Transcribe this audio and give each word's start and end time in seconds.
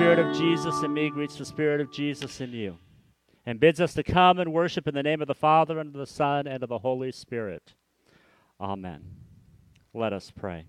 Spirit 0.00 0.18
of 0.18 0.34
Jesus 0.34 0.82
in 0.82 0.94
me 0.94 1.10
greets 1.10 1.36
the 1.36 1.44
Spirit 1.44 1.78
of 1.78 1.92
Jesus 1.92 2.40
in 2.40 2.52
you 2.52 2.78
and 3.44 3.60
bids 3.60 3.82
us 3.82 3.92
to 3.92 4.02
come 4.02 4.38
and 4.38 4.50
worship 4.50 4.88
in 4.88 4.94
the 4.94 5.02
name 5.02 5.20
of 5.20 5.28
the 5.28 5.34
Father 5.34 5.78
and 5.78 5.94
of 5.94 6.00
the 6.00 6.06
Son 6.06 6.46
and 6.46 6.62
of 6.62 6.70
the 6.70 6.78
Holy 6.78 7.12
Spirit. 7.12 7.74
Amen. 8.58 9.02
Let 9.92 10.14
us 10.14 10.32
pray. 10.34 10.64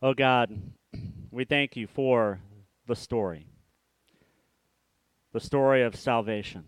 Oh 0.00 0.14
God, 0.14 0.58
we 1.30 1.44
thank 1.44 1.76
you 1.76 1.86
for 1.86 2.40
the 2.86 2.96
story, 2.96 3.46
the 5.34 5.38
story 5.38 5.82
of 5.82 5.94
salvation 5.94 6.64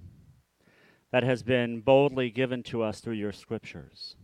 that 1.11 1.23
has 1.23 1.43
been 1.43 1.81
boldly 1.81 2.29
given 2.29 2.63
to 2.65 2.83
us 2.83 3.01
through 3.01 3.15
your 3.15 3.33
scriptures. 3.33 4.15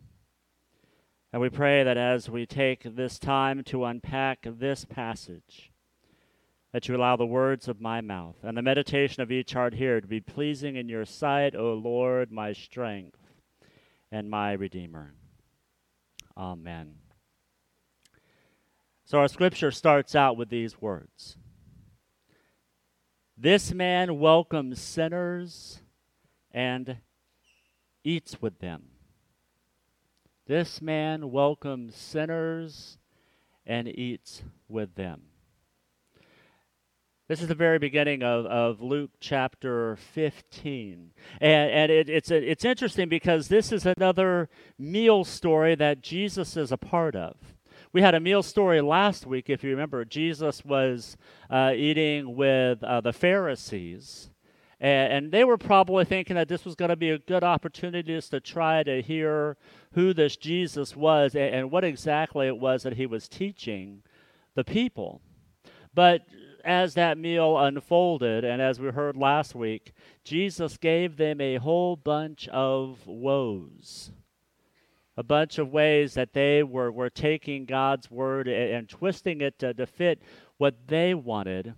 And 1.33 1.41
we 1.41 1.48
pray 1.48 1.83
that 1.83 1.97
as 1.97 2.29
we 2.29 2.45
take 2.45 2.95
this 2.95 3.19
time 3.19 3.64
to 3.64 3.87
unpack 3.87 4.41
this 4.45 4.85
passage, 4.85 5.73
that 6.79 6.87
you 6.87 6.95
allow 6.95 7.17
the 7.17 7.27
words 7.27 7.67
of 7.67 7.81
my 7.81 8.01
mouth 8.01 8.37
and 8.45 8.57
the 8.57 8.62
meditation 8.62 9.21
of 9.21 9.33
each 9.33 9.53
heart 9.53 9.75
here 9.75 10.01
to 10.01 10.07
be 10.07 10.21
pleasing 10.21 10.77
in 10.77 10.89
your 10.89 11.05
sight, 11.05 11.57
O 11.57 11.75
Lord, 11.75 12.31
my 12.31 12.53
strength 12.53 13.19
and 14.12 14.31
my 14.31 14.53
Redeemer. 14.53 15.12
Amen. 16.37 16.95
So 19.07 19.19
our 19.19 19.27
scripture 19.27 19.73
starts 19.73 20.15
out 20.15 20.37
with 20.37 20.51
these 20.51 20.81
words 20.81 21.37
This 23.37 23.73
man 23.73 24.20
welcomes 24.20 24.81
sinners 24.81 25.81
and 26.53 26.98
eats 28.05 28.41
with 28.41 28.61
them. 28.61 28.85
This 30.47 30.81
man 30.81 31.33
welcomes 31.33 31.97
sinners 31.97 32.98
and 33.67 33.89
eats 33.89 34.45
with 34.69 34.95
them. 34.95 35.23
This 37.29 37.43
is 37.43 37.48
the 37.48 37.55
very 37.55 37.79
beginning 37.79 38.23
of, 38.23 38.47
of 38.47 38.81
Luke 38.81 39.11
chapter 39.21 39.97
15. 40.15 41.11
And, 41.43 41.70
and 41.70 41.93
it, 41.93 42.09
it's, 42.09 42.31
it's 42.31 42.65
interesting 42.65 43.11
because 43.11 43.48
this 43.48 43.70
is 43.70 43.85
another 43.85 44.48
meal 44.79 45.25
story 45.25 45.75
that 45.75 46.01
Jesus 46.01 46.57
is 46.57 46.73
a 46.73 46.79
part 46.79 47.15
of. 47.15 47.37
We 47.93 48.01
had 48.01 48.15
a 48.15 48.20
meal 48.20 48.43
story 48.43 48.81
last 48.81 49.27
week, 49.27 49.51
if 49.51 49.62
you 49.62 49.69
remember. 49.69 50.07
Jesus 50.07 50.65
was 50.65 51.19
uh, 51.51 51.75
eating 51.77 52.35
with 52.35 52.83
uh, 52.83 53.03
the 53.03 53.12
Pharisees. 53.12 54.31
And, 54.81 55.13
and, 55.13 55.33
they 55.33 55.45
were 55.45 55.59
probably 55.59 56.07
thinking 56.07 56.37
that 56.37 56.48
this 56.48 56.65
was 56.65 56.77
going 56.77 56.89
to 56.89 56.97
be 56.97 57.11
a 57.11 57.19
good 57.19 57.45
opportunity 57.45 58.15
just 58.15 58.31
to 58.31 58.41
try 58.41 58.83
to 58.85 59.03
hear 59.03 59.59
who 59.92 60.15
this 60.15 60.37
Jesus 60.37 60.97
was 60.97 61.35
and, 61.35 61.55
and 61.55 61.70
what 61.70 61.85
exactly 61.85 62.47
it 62.47 62.57
was 62.57 62.85
that 62.85 62.95
he 62.95 63.05
was 63.05 63.29
teaching 63.29 64.03
the 64.55 64.65
people. 64.65 65.20
But 65.92 66.23
as 66.68 66.92
that 66.92 67.17
meal 67.17 67.56
unfolded, 67.56 68.45
and 68.45 68.61
as 68.61 68.79
we 68.79 68.90
heard 68.90 69.17
last 69.17 69.55
week, 69.55 69.95
Jesus 70.23 70.77
gave 70.77 71.17
them 71.17 71.40
a 71.40 71.56
whole 71.56 71.96
bunch 71.96 72.46
of 72.48 73.06
woes. 73.06 74.12
A 75.17 75.23
bunch 75.23 75.57
of 75.58 75.73
ways 75.73 76.12
that 76.12 76.34
they 76.34 76.62
were, 76.62 76.92
were 76.92 77.08
taking 77.08 77.64
God's 77.64 78.11
word 78.11 78.46
and, 78.48 78.70
and 78.70 78.89
twisting 78.89 79.40
it 79.40 79.58
to, 79.61 79.73
to 79.73 79.86
fit 79.86 80.20
what 80.58 80.89
they 80.89 81.14
wanted, 81.14 81.73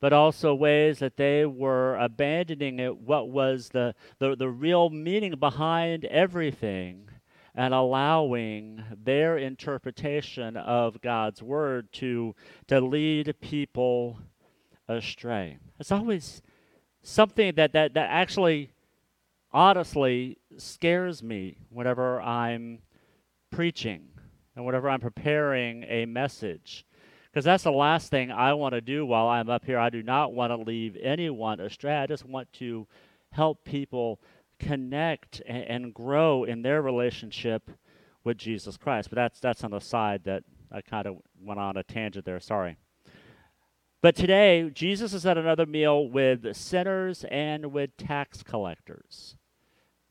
but 0.00 0.14
also 0.14 0.54
ways 0.54 0.98
that 1.00 1.18
they 1.18 1.44
were 1.44 1.96
abandoning 1.96 2.78
it, 2.80 2.96
what 2.96 3.28
was 3.28 3.68
the, 3.68 3.94
the, 4.18 4.34
the 4.34 4.48
real 4.48 4.88
meaning 4.88 5.34
behind 5.38 6.06
everything 6.06 7.10
and 7.56 7.72
allowing 7.72 8.84
their 9.02 9.38
interpretation 9.38 10.56
of 10.58 11.00
God's 11.00 11.42
word 11.42 11.90
to, 11.94 12.34
to 12.68 12.80
lead 12.80 13.34
people 13.40 14.18
astray. 14.86 15.58
It's 15.80 15.90
always 15.90 16.42
something 17.02 17.54
that, 17.54 17.72
that, 17.72 17.94
that 17.94 18.10
actually 18.10 18.72
honestly 19.52 20.36
scares 20.58 21.22
me 21.22 21.56
whenever 21.70 22.20
I'm 22.20 22.80
preaching 23.50 24.08
and 24.54 24.66
whenever 24.66 24.90
I'm 24.90 25.00
preparing 25.00 25.84
a 25.84 26.04
message. 26.04 26.84
Because 27.30 27.44
that's 27.44 27.64
the 27.64 27.72
last 27.72 28.10
thing 28.10 28.30
I 28.30 28.52
want 28.54 28.74
to 28.74 28.80
do 28.82 29.06
while 29.06 29.28
I'm 29.28 29.48
up 29.48 29.64
here. 29.64 29.78
I 29.78 29.90
do 29.90 30.02
not 30.02 30.34
want 30.34 30.50
to 30.52 30.56
leave 30.56 30.96
anyone 31.02 31.60
astray. 31.60 31.94
I 31.94 32.06
just 32.06 32.24
want 32.24 32.52
to 32.54 32.86
help 33.32 33.64
people 33.64 34.20
connect 34.58 35.42
and, 35.46 35.64
and 35.64 35.94
grow 35.94 36.44
in 36.44 36.62
their 36.62 36.82
relationship 36.82 37.70
with 38.24 38.38
Jesus 38.38 38.76
Christ. 38.76 39.10
But 39.10 39.16
that's 39.16 39.40
that's 39.40 39.64
on 39.64 39.70
the 39.70 39.80
side 39.80 40.24
that 40.24 40.44
I 40.70 40.80
kind 40.80 41.06
of 41.06 41.16
went 41.40 41.60
on 41.60 41.76
a 41.76 41.82
tangent 41.82 42.24
there. 42.24 42.40
Sorry. 42.40 42.76
But 44.02 44.14
today, 44.14 44.70
Jesus 44.72 45.14
is 45.14 45.26
at 45.26 45.38
another 45.38 45.66
meal 45.66 46.08
with 46.08 46.54
sinners 46.56 47.24
and 47.30 47.72
with 47.72 47.96
tax 47.96 48.42
collectors. 48.42 49.36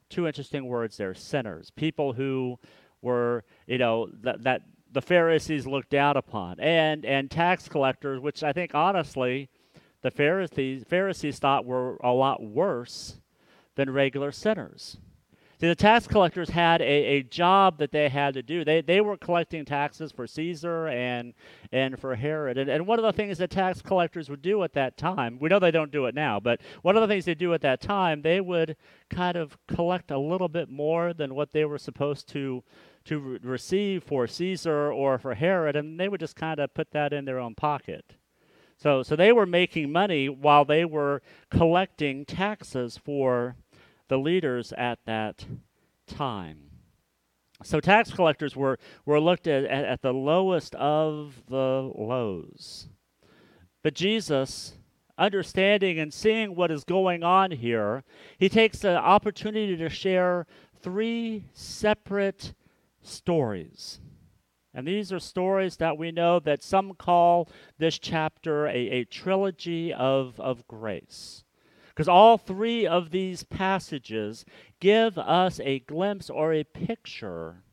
Two 0.09 0.27
interesting 0.27 0.67
words 0.67 0.97
there 0.97 1.13
sinners, 1.13 1.71
people 1.71 2.13
who 2.13 2.57
were, 3.01 3.43
you 3.67 3.77
know, 3.77 4.09
that, 4.21 4.43
that 4.43 4.61
the 4.91 5.01
Pharisees 5.01 5.67
looked 5.67 5.89
down 5.89 6.17
upon, 6.17 6.59
and, 6.59 7.05
and 7.05 7.29
tax 7.29 7.69
collectors, 7.69 8.19
which 8.19 8.43
I 8.43 8.53
think 8.53 8.73
honestly, 8.73 9.49
the 10.01 10.11
Pharisees, 10.11 10.83
Pharisees 10.87 11.39
thought 11.39 11.65
were 11.65 11.97
a 12.03 12.11
lot 12.11 12.43
worse 12.43 13.19
than 13.75 13.89
regular 13.89 14.31
sinners. 14.31 14.97
See, 15.57 15.67
the 15.67 15.75
tax 15.75 16.05
collectors 16.05 16.49
had 16.49 16.81
a, 16.81 16.83
a 16.83 17.23
job 17.23 17.77
that 17.77 17.93
they 17.93 18.09
had 18.09 18.33
to 18.33 18.43
do. 18.43 18.65
They, 18.65 18.81
they 18.81 18.99
were 18.99 19.15
collecting 19.15 19.63
taxes 19.63 20.11
for 20.11 20.27
Caesar 20.27 20.87
and, 20.87 21.33
and 21.71 21.97
for 21.97 22.13
Herod. 22.13 22.57
And, 22.57 22.69
and 22.69 22.85
one 22.85 22.99
of 22.99 23.03
the 23.03 23.13
things 23.13 23.37
that 23.37 23.51
tax 23.51 23.81
collectors 23.81 24.29
would 24.29 24.41
do 24.41 24.61
at 24.63 24.73
that 24.73 24.97
time, 24.97 25.39
we 25.39 25.47
know 25.47 25.59
they 25.59 25.71
don't 25.71 25.93
do 25.93 26.07
it 26.07 26.15
now, 26.15 26.41
but 26.41 26.59
one 26.81 26.97
of 26.97 27.01
the 27.01 27.07
things 27.07 27.23
they 27.23 27.35
do 27.35 27.53
at 27.53 27.61
that 27.61 27.79
time, 27.79 28.21
they 28.21 28.41
would 28.41 28.75
kind 29.09 29.37
of 29.37 29.57
collect 29.67 30.11
a 30.11 30.19
little 30.19 30.49
bit 30.49 30.69
more 30.69 31.13
than 31.13 31.35
what 31.35 31.53
they 31.53 31.63
were 31.63 31.77
supposed 31.77 32.27
to, 32.29 32.61
to 33.05 33.19
re- 33.19 33.39
receive 33.41 34.03
for 34.03 34.27
Caesar 34.27 34.91
or 34.91 35.17
for 35.17 35.35
Herod, 35.35 35.77
and 35.77 35.97
they 35.97 36.09
would 36.09 36.19
just 36.19 36.35
kind 36.35 36.59
of 36.59 36.73
put 36.73 36.91
that 36.91 37.13
in 37.13 37.23
their 37.23 37.39
own 37.39 37.55
pocket. 37.55 38.13
So, 38.77 39.03
so 39.03 39.15
they 39.15 39.31
were 39.31 39.45
making 39.45 39.89
money 39.89 40.27
while 40.27 40.65
they 40.65 40.83
were 40.83 41.21
collecting 41.49 42.25
taxes 42.25 42.97
for 42.97 43.55
the 44.07 44.17
leaders 44.17 44.73
at 44.77 44.99
that 45.05 45.45
time. 46.07 46.57
So 47.63 47.79
tax 47.79 48.11
collectors 48.11 48.55
were, 48.55 48.77
were 49.05 49.19
looked 49.19 49.47
at, 49.47 49.63
at, 49.63 49.85
at 49.85 50.01
the 50.01 50.13
lowest 50.13 50.75
of 50.75 51.41
the 51.47 51.91
lows. 51.95 52.89
But 53.81 53.93
Jesus, 53.93 54.73
understanding 55.17 55.99
and 55.99 56.13
seeing 56.13 56.55
what 56.55 56.71
is 56.71 56.83
going 56.83 57.23
on 57.23 57.51
here, 57.51 58.03
he 58.37 58.49
takes 58.49 58.79
the 58.79 58.97
opportunity 58.97 59.77
to 59.77 59.89
share 59.89 60.45
three 60.81 61.45
separate 61.53 62.53
stories. 63.01 64.01
And 64.73 64.85
these 64.85 65.13
are 65.13 65.19
stories 65.19 65.77
that 65.77 65.97
we 65.97 66.11
know 66.11 66.39
that 66.41 66.61
some 66.61 66.93
call 66.95 67.49
this 67.77 67.97
chapter 67.97 68.67
a, 68.67 68.71
a 68.71 69.05
trilogy 69.05 69.93
of, 69.93 70.37
of 70.39 70.67
grace. 70.67 71.44
Because 71.95 72.09
all 72.09 72.37
three 72.37 72.85
of 72.85 73.11
these 73.11 73.43
passages 73.43 74.43
give 74.81 75.17
us 75.17 75.61
a 75.61 75.79
glimpse 75.79 76.29
or 76.29 76.53
a 76.53 76.65
picture 76.65 77.63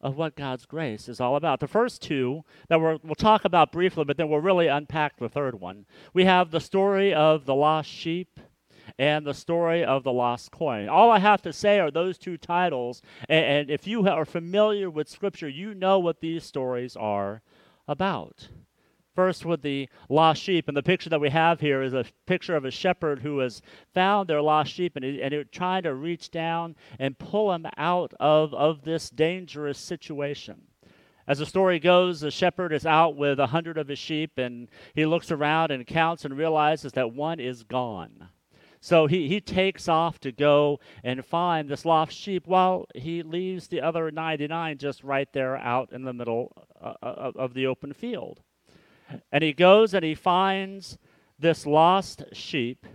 of 0.00 0.16
what 0.16 0.34
God's 0.34 0.66
grace 0.66 1.08
is 1.08 1.20
all 1.20 1.36
about. 1.36 1.60
The 1.60 1.68
first 1.68 2.02
two 2.02 2.42
that 2.68 2.80
we 2.80 2.98
will 3.04 3.14
talk 3.14 3.44
about 3.44 3.70
briefly, 3.70 4.04
but 4.04 4.16
then 4.16 4.28
we'll 4.28 4.40
really 4.40 4.66
unpack 4.66 5.16
the 5.16 5.28
third 5.28 5.60
one. 5.60 5.86
We 6.12 6.24
have 6.24 6.50
the 6.50 6.58
story 6.58 7.14
of 7.14 7.46
the 7.46 7.54
lost 7.54 7.88
sheep 7.88 8.40
and 8.98 9.24
the 9.24 9.34
story 9.34 9.84
of 9.84 10.02
the 10.02 10.12
lost 10.12 10.50
coin. 10.50 10.88
All 10.88 11.08
I 11.10 11.20
have 11.20 11.42
to 11.42 11.52
say 11.52 11.78
are 11.78 11.92
those 11.92 12.18
two 12.18 12.36
titles, 12.36 13.00
and, 13.28 13.44
and 13.44 13.70
if 13.70 13.86
you 13.86 14.08
are 14.08 14.24
familiar 14.24 14.90
with 14.90 15.08
Scripture, 15.08 15.48
you 15.48 15.74
know 15.74 16.00
what 16.00 16.20
these 16.20 16.42
stories 16.42 16.96
are 16.96 17.42
about. 17.86 18.48
First, 19.14 19.44
with 19.44 19.60
the 19.60 19.90
lost 20.08 20.42
sheep, 20.42 20.68
and 20.68 20.76
the 20.76 20.82
picture 20.82 21.10
that 21.10 21.20
we 21.20 21.28
have 21.28 21.60
here 21.60 21.82
is 21.82 21.92
a 21.92 22.06
picture 22.24 22.56
of 22.56 22.64
a 22.64 22.70
shepherd 22.70 23.20
who 23.20 23.40
has 23.40 23.60
found 23.92 24.28
their 24.28 24.40
lost 24.40 24.72
sheep 24.72 24.96
and, 24.96 25.04
and 25.04 25.52
trying 25.52 25.82
to 25.82 25.94
reach 25.94 26.30
down 26.30 26.76
and 26.98 27.18
pull 27.18 27.50
them 27.50 27.66
out 27.76 28.14
of, 28.18 28.54
of 28.54 28.82
this 28.82 29.10
dangerous 29.10 29.78
situation. 29.78 30.62
As 31.26 31.38
the 31.38 31.46
story 31.46 31.78
goes, 31.78 32.20
the 32.20 32.30
shepherd 32.30 32.72
is 32.72 32.86
out 32.86 33.14
with 33.14 33.38
a 33.38 33.48
hundred 33.48 33.76
of 33.76 33.88
his 33.88 33.98
sheep, 33.98 34.38
and 34.38 34.68
he 34.94 35.04
looks 35.04 35.30
around 35.30 35.70
and 35.70 35.86
counts 35.86 36.24
and 36.24 36.36
realizes 36.36 36.92
that 36.92 37.12
one 37.12 37.38
is 37.38 37.64
gone. 37.64 38.28
So 38.80 39.06
he, 39.06 39.28
he 39.28 39.40
takes 39.40 39.88
off 39.88 40.18
to 40.20 40.32
go 40.32 40.80
and 41.04 41.24
find 41.24 41.68
this 41.68 41.84
lost 41.84 42.16
sheep 42.16 42.46
while 42.46 42.86
he 42.94 43.22
leaves 43.22 43.68
the 43.68 43.80
other 43.80 44.10
99 44.10 44.78
just 44.78 45.04
right 45.04 45.28
there 45.32 45.56
out 45.56 45.92
in 45.92 46.02
the 46.02 46.12
middle 46.12 46.50
uh, 46.80 46.94
uh 47.00 47.32
of 47.36 47.54
the 47.54 47.66
open 47.66 47.92
field. 47.92 48.40
And 49.30 49.42
he 49.42 49.52
goes 49.52 49.94
and 49.94 50.04
he 50.04 50.14
finds 50.14 50.98
this 51.38 51.66
lost 51.66 52.22
sheep, 52.32 52.86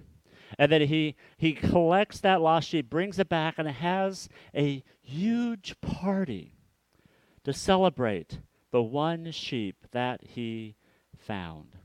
and 0.57 0.71
then 0.71 0.81
he, 0.81 1.15
he 1.37 1.53
collects 1.53 2.19
that 2.21 2.41
lost 2.41 2.69
sheep, 2.69 2.89
brings 2.89 3.19
it 3.19 3.29
back, 3.29 3.55
and 3.57 3.67
has 3.67 4.29
a 4.55 4.83
huge 5.01 5.75
party 5.81 6.53
to 7.43 7.53
celebrate 7.53 8.39
the 8.71 8.81
one 8.81 9.31
sheep 9.31 9.75
that 9.91 10.21
he 10.23 10.75
found. 11.17 11.75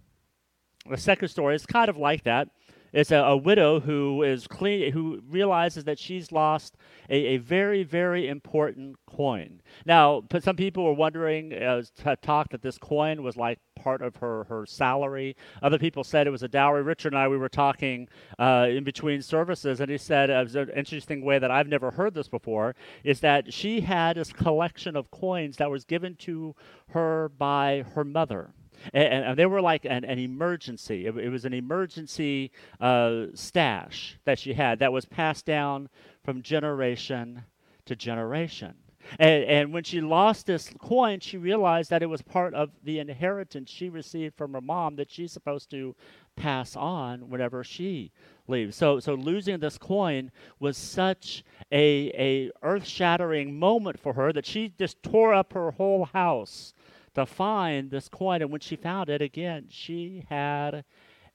The 0.88 0.96
second 0.96 1.28
story 1.28 1.54
is 1.54 1.66
kind 1.66 1.88
of 1.88 1.96
like 1.96 2.24
that. 2.24 2.48
It's 2.92 3.10
a, 3.10 3.16
a 3.16 3.36
widow 3.36 3.80
who 3.80 4.22
is 4.22 4.46
clean, 4.46 4.92
who 4.92 5.22
realizes 5.28 5.84
that 5.84 5.98
she's 5.98 6.30
lost 6.30 6.76
a, 7.08 7.16
a 7.16 7.36
very, 7.38 7.84
very 7.84 8.28
important 8.28 8.96
coin. 9.06 9.62
Now, 9.86 10.22
some 10.40 10.56
people 10.56 10.84
were 10.84 10.92
wondering, 10.92 11.54
uh, 11.54 11.82
talked 12.20 12.52
that 12.52 12.62
this 12.62 12.78
coin 12.78 13.22
was 13.22 13.36
like 13.36 13.58
part 13.74 14.02
of 14.02 14.16
her, 14.16 14.44
her 14.44 14.66
salary. 14.66 15.36
Other 15.62 15.78
people 15.78 16.04
said 16.04 16.26
it 16.26 16.30
was 16.30 16.42
a 16.42 16.48
dowry. 16.48 16.82
Richard 16.82 17.12
and 17.12 17.18
I, 17.18 17.28
we 17.28 17.38
were 17.38 17.48
talking 17.48 18.08
uh, 18.38 18.66
in 18.70 18.84
between 18.84 19.22
services, 19.22 19.80
and 19.80 19.90
he 19.90 19.98
said 19.98 20.30
uh, 20.30 20.34
it 20.34 20.44
was 20.44 20.56
an 20.56 20.70
interesting 20.76 21.24
way 21.24 21.38
that 21.38 21.50
I've 21.50 21.68
never 21.68 21.90
heard 21.90 22.14
this 22.14 22.28
before 22.28 22.74
is 23.04 23.20
that 23.20 23.52
she 23.52 23.80
had 23.80 24.16
this 24.16 24.32
collection 24.32 24.96
of 24.96 25.10
coins 25.10 25.56
that 25.56 25.70
was 25.70 25.84
given 25.84 26.14
to 26.16 26.54
her 26.90 27.30
by 27.38 27.84
her 27.94 28.04
mother 28.04 28.52
and, 28.92 29.24
and 29.24 29.38
they 29.38 29.46
were 29.46 29.60
like 29.60 29.84
an, 29.84 30.04
an 30.04 30.18
emergency. 30.18 31.06
It, 31.06 31.16
it, 31.16 31.28
was 31.28 31.44
an 31.44 31.54
emergency 31.54 32.50
uh, 32.80 33.26
stash 33.34 34.18
that 34.24 34.38
she 34.38 34.54
had 34.54 34.78
that 34.80 34.92
was 34.92 35.04
passed 35.04 35.46
down 35.46 35.88
from 36.24 36.42
generation 36.42 37.44
to 37.86 37.96
generation. 37.96 38.74
And, 39.18 39.44
and, 39.44 39.72
when 39.72 39.82
she 39.82 40.00
lost 40.00 40.46
this 40.46 40.70
coin, 40.78 41.18
she 41.18 41.36
realized 41.36 41.90
that 41.90 42.02
it 42.02 42.06
was 42.06 42.22
part 42.22 42.54
of 42.54 42.70
the 42.84 43.00
inheritance 43.00 43.68
she 43.68 43.88
received 43.88 44.36
from 44.36 44.52
her 44.54 44.60
mom 44.60 44.96
that 44.96 45.10
she's 45.10 45.32
supposed 45.32 45.70
to 45.70 45.96
pass 46.36 46.76
on 46.76 47.28
whenever 47.28 47.64
she 47.64 48.12
leaves. 48.48 48.76
So, 48.76 49.00
so 49.00 49.14
losing 49.14 49.58
this 49.58 49.76
coin 49.76 50.30
was 50.60 50.76
such 50.76 51.44
a, 51.70 52.12
a 52.16 52.50
earth-shattering 52.62 53.58
moment 53.58 53.98
for 53.98 54.12
her 54.14 54.32
that 54.32 54.46
she 54.46 54.72
just 54.78 55.02
tore 55.02 55.34
up 55.34 55.52
her 55.52 55.72
whole 55.72 56.06
house 56.06 56.72
to 57.14 57.26
find 57.26 57.90
this 57.90 58.08
coin. 58.08 58.42
And 58.42 58.50
when 58.50 58.60
she 58.60 58.76
found 58.76 59.08
it 59.08 59.22
again, 59.22 59.66
she 59.68 60.24
had 60.28 60.84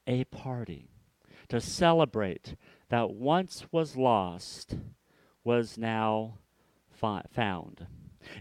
a 0.06 0.24
party 0.26 0.90
to 1.50 1.62
celebrate 1.62 2.56
that 2.90 3.12
once 3.12 3.66
was 3.72 3.96
lost 3.96 4.76
was 5.44 5.78
now 5.78 6.40
fi- 6.92 7.24
found. 7.32 7.88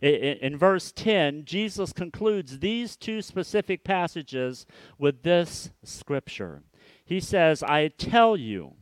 In, 0.03 0.15
in 0.15 0.57
verse 0.57 0.93
10, 0.93 1.45
Jesus 1.45 1.93
concludes 1.93 2.59
these 2.59 2.97
two 2.97 3.23
specific 3.23 3.85
passages 3.85 4.67
with 4.99 5.23
this 5.23 5.71
scripture. 5.85 6.63
He 7.05 7.21
says, 7.21 7.63
I 7.63 7.89
tell 7.89 8.37
you, 8.37 8.75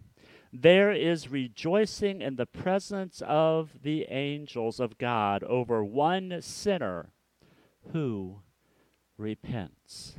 there 0.52 0.92
is 0.92 1.30
rejoicing 1.30 2.22
in 2.22 2.36
the 2.36 2.46
presence 2.46 3.22
of 3.26 3.82
the 3.82 4.06
angels 4.08 4.80
of 4.80 4.98
God 4.98 5.42
over 5.42 5.84
one 5.84 6.38
sinner 6.40 7.10
who 7.92 8.38
repents. 9.16 10.16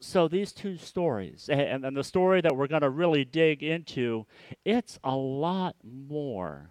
So 0.00 0.28
these 0.28 0.52
two 0.52 0.76
stories, 0.76 1.48
and, 1.50 1.84
and 1.84 1.96
the 1.96 2.04
story 2.04 2.40
that 2.40 2.56
we're 2.56 2.66
going 2.66 2.82
to 2.82 2.90
really 2.90 3.24
dig 3.24 3.62
into, 3.62 4.26
it's 4.64 4.98
a 5.04 5.14
lot 5.14 5.76
more 5.82 6.70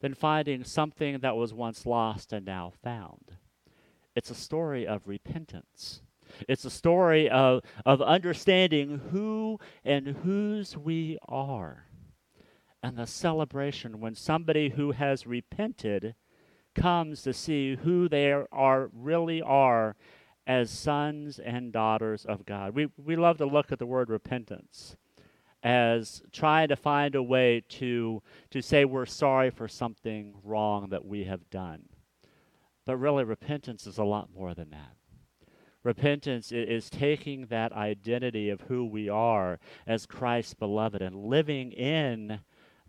than 0.00 0.14
finding 0.14 0.64
something 0.64 1.18
that 1.20 1.36
was 1.36 1.54
once 1.54 1.86
lost 1.86 2.32
and 2.32 2.44
now 2.44 2.72
found. 2.82 3.36
It's 4.16 4.30
a 4.30 4.34
story 4.34 4.86
of 4.86 5.06
repentance. 5.06 6.02
It's 6.48 6.64
a 6.64 6.70
story 6.70 7.28
of, 7.28 7.62
of 7.84 8.02
understanding 8.02 9.00
who 9.10 9.60
and 9.84 10.08
whose 10.08 10.76
we 10.76 11.18
are. 11.28 11.86
And 12.82 12.96
the 12.96 13.06
celebration 13.06 14.00
when 14.00 14.14
somebody 14.14 14.70
who 14.70 14.92
has 14.92 15.26
repented 15.26 16.14
comes 16.74 17.22
to 17.22 17.32
see 17.32 17.76
who 17.76 18.08
they 18.08 18.32
are 18.32 18.90
really 18.92 19.42
are 19.42 19.96
as 20.46 20.70
sons 20.70 21.38
and 21.38 21.72
daughters 21.72 22.24
of 22.24 22.44
God. 22.44 22.74
We, 22.74 22.88
we 22.96 23.16
love 23.16 23.38
to 23.38 23.46
look 23.46 23.70
at 23.70 23.78
the 23.78 23.86
word 23.86 24.08
repentance 24.08 24.96
as 25.62 26.22
trying 26.32 26.68
to 26.68 26.76
find 26.76 27.14
a 27.14 27.22
way 27.22 27.62
to, 27.68 28.22
to 28.50 28.60
say 28.60 28.84
we're 28.84 29.06
sorry 29.06 29.50
for 29.50 29.68
something 29.68 30.34
wrong 30.42 30.88
that 30.90 31.04
we 31.04 31.24
have 31.24 31.48
done. 31.50 31.84
But 32.84 32.96
really, 32.96 33.22
repentance 33.22 33.86
is 33.86 33.98
a 33.98 34.04
lot 34.04 34.30
more 34.34 34.54
than 34.54 34.70
that. 34.70 34.96
Repentance 35.84 36.52
is 36.52 36.90
taking 36.90 37.46
that 37.46 37.72
identity 37.72 38.50
of 38.50 38.62
who 38.62 38.84
we 38.84 39.08
are 39.08 39.58
as 39.86 40.06
Christ's 40.06 40.54
beloved 40.54 41.02
and 41.02 41.14
living 41.14 41.72
in 41.72 42.40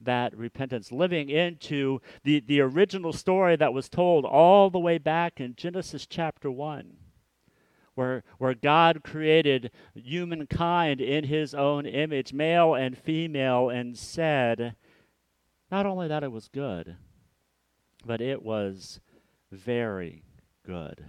that 0.05 0.35
repentance, 0.37 0.91
living 0.91 1.29
into 1.29 1.99
the, 2.23 2.39
the 2.39 2.61
original 2.61 3.13
story 3.13 3.55
that 3.55 3.73
was 3.73 3.89
told 3.89 4.25
all 4.25 4.69
the 4.69 4.79
way 4.79 4.97
back 4.97 5.39
in 5.39 5.55
Genesis 5.55 6.05
chapter 6.05 6.49
1, 6.49 6.97
where, 7.95 8.23
where 8.37 8.53
God 8.53 9.03
created 9.03 9.71
humankind 9.93 11.01
in 11.01 11.25
his 11.25 11.53
own 11.53 11.85
image, 11.85 12.33
male 12.33 12.73
and 12.73 12.97
female, 12.97 13.69
and 13.69 13.97
said, 13.97 14.75
not 15.71 15.85
only 15.85 16.07
that 16.07 16.23
it 16.23 16.31
was 16.31 16.47
good, 16.47 16.95
but 18.05 18.21
it 18.21 18.43
was 18.43 18.99
very 19.51 20.23
good. 20.65 21.05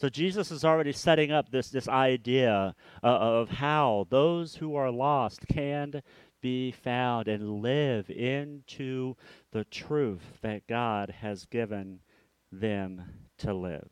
So 0.00 0.08
Jesus 0.08 0.50
is 0.50 0.64
already 0.64 0.92
setting 0.92 1.30
up 1.30 1.50
this, 1.50 1.68
this 1.68 1.86
idea 1.86 2.74
uh, 3.02 3.06
of 3.06 3.50
how 3.50 4.06
those 4.08 4.54
who 4.54 4.74
are 4.74 4.90
lost 4.90 5.46
can 5.46 6.02
be 6.40 6.70
found 6.70 7.28
and 7.28 7.62
live 7.62 8.10
into 8.10 9.16
the 9.52 9.64
truth 9.64 10.38
that 10.42 10.66
God 10.66 11.14
has 11.20 11.46
given 11.46 12.00
them 12.52 13.02
to 13.38 13.54
live. 13.54 13.90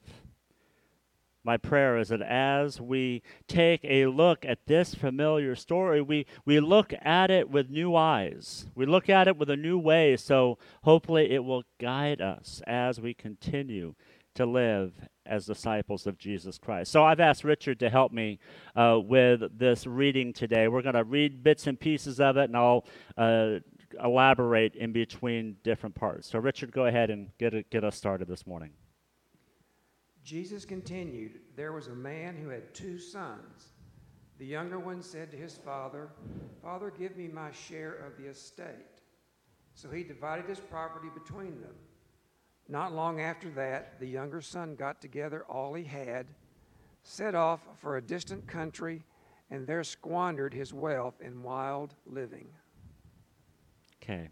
My 1.44 1.56
prayer 1.56 1.96
is 1.96 2.08
that 2.08 2.20
as 2.20 2.80
we 2.80 3.22
take 3.46 3.80
a 3.82 4.06
look 4.06 4.44
at 4.44 4.66
this 4.66 4.94
familiar 4.94 5.54
story, 5.54 6.02
we, 6.02 6.26
we 6.44 6.60
look 6.60 6.92
at 7.00 7.30
it 7.30 7.48
with 7.48 7.70
new 7.70 7.96
eyes. 7.96 8.66
We 8.74 8.84
look 8.84 9.08
at 9.08 9.28
it 9.28 9.38
with 9.38 9.48
a 9.48 9.56
new 9.56 9.78
way, 9.78 10.16
so 10.16 10.58
hopefully 10.82 11.30
it 11.30 11.44
will 11.44 11.62
guide 11.80 12.20
us 12.20 12.60
as 12.66 13.00
we 13.00 13.14
continue 13.14 13.94
to 14.34 14.44
live 14.44 14.92
as 15.28 15.46
disciples 15.46 16.06
of 16.06 16.18
Jesus 16.18 16.58
Christ. 16.58 16.90
So 16.90 17.04
I've 17.04 17.20
asked 17.20 17.44
Richard 17.44 17.78
to 17.80 17.90
help 17.90 18.12
me 18.12 18.38
uh, 18.74 18.98
with 19.02 19.58
this 19.58 19.86
reading 19.86 20.32
today. 20.32 20.68
We're 20.68 20.82
going 20.82 20.94
to 20.94 21.04
read 21.04 21.42
bits 21.42 21.66
and 21.66 21.78
pieces 21.78 22.20
of 22.20 22.36
it, 22.36 22.44
and 22.44 22.56
I'll 22.56 22.86
uh, 23.16 23.60
elaborate 24.02 24.74
in 24.74 24.92
between 24.92 25.56
different 25.62 25.94
parts. 25.94 26.28
So, 26.28 26.38
Richard, 26.38 26.72
go 26.72 26.86
ahead 26.86 27.10
and 27.10 27.30
get, 27.38 27.70
get 27.70 27.84
us 27.84 27.96
started 27.96 28.28
this 28.28 28.46
morning. 28.46 28.70
Jesus 30.24 30.64
continued, 30.64 31.40
There 31.56 31.72
was 31.72 31.88
a 31.88 31.94
man 31.94 32.36
who 32.36 32.48
had 32.48 32.74
two 32.74 32.98
sons. 32.98 33.68
The 34.38 34.46
younger 34.46 34.78
one 34.78 35.02
said 35.02 35.30
to 35.32 35.36
his 35.36 35.56
father, 35.56 36.10
Father, 36.62 36.92
give 36.96 37.16
me 37.16 37.28
my 37.28 37.50
share 37.50 37.94
of 38.06 38.16
the 38.16 38.28
estate. 38.28 39.02
So 39.74 39.88
he 39.88 40.02
divided 40.02 40.46
his 40.46 40.60
property 40.60 41.08
between 41.12 41.60
them. 41.60 41.74
Not 42.68 42.92
long 42.92 43.20
after 43.20 43.48
that, 43.50 43.98
the 43.98 44.06
younger 44.06 44.42
son 44.42 44.74
got 44.74 45.00
together 45.00 45.44
all 45.48 45.72
he 45.74 45.84
had, 45.84 46.26
set 47.02 47.34
off 47.34 47.66
for 47.80 47.96
a 47.96 48.02
distant 48.02 48.46
country, 48.46 49.02
and 49.50 49.66
there 49.66 49.82
squandered 49.82 50.52
his 50.52 50.74
wealth 50.74 51.20
in 51.20 51.42
wild 51.42 51.94
living. 52.06 52.48
Okay. 54.02 54.28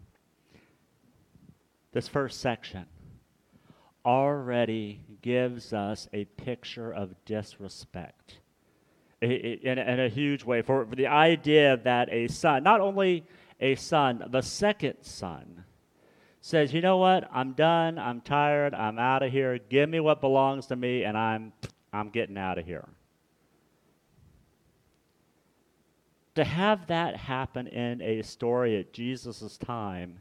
This 1.91 2.07
first 2.07 2.39
section 2.41 2.85
already 4.05 5.01
gives 5.21 5.73
us 5.73 6.07
a 6.13 6.25
picture 6.25 6.91
of 6.91 7.15
disrespect 7.25 8.37
in, 9.21 9.77
a 9.79 10.09
huge 10.09 10.43
way 10.43 10.61
for 10.61 10.87
the 10.95 11.07
idea 11.07 11.77
that 11.77 12.07
a 12.11 12.27
son, 12.27 12.63
not 12.63 12.79
only 12.81 13.25
a 13.59 13.73
son, 13.75 14.23
the 14.29 14.41
second 14.41 14.97
son, 15.01 15.63
says, 16.47 16.73
you 16.73 16.79
know 16.79 16.95
what? 16.95 17.29
I'm 17.33 17.51
done. 17.51 17.99
I'm 17.99 18.21
tired. 18.21 18.73
I'm 18.73 18.97
out 18.97 19.21
of 19.21 19.33
here. 19.33 19.59
Give 19.69 19.89
me 19.89 19.99
what 19.99 20.21
belongs 20.21 20.67
to 20.67 20.77
me, 20.77 21.03
and 21.03 21.17
I'm, 21.17 21.51
I'm 21.91 22.09
getting 22.09 22.37
out 22.37 22.57
of 22.57 22.65
here. 22.65 22.87
To 26.35 26.45
have 26.45 26.87
that 26.87 27.17
happen 27.17 27.67
in 27.67 28.01
a 28.01 28.21
story 28.21 28.79
at 28.79 28.93
Jesus' 28.93 29.57
time 29.57 30.19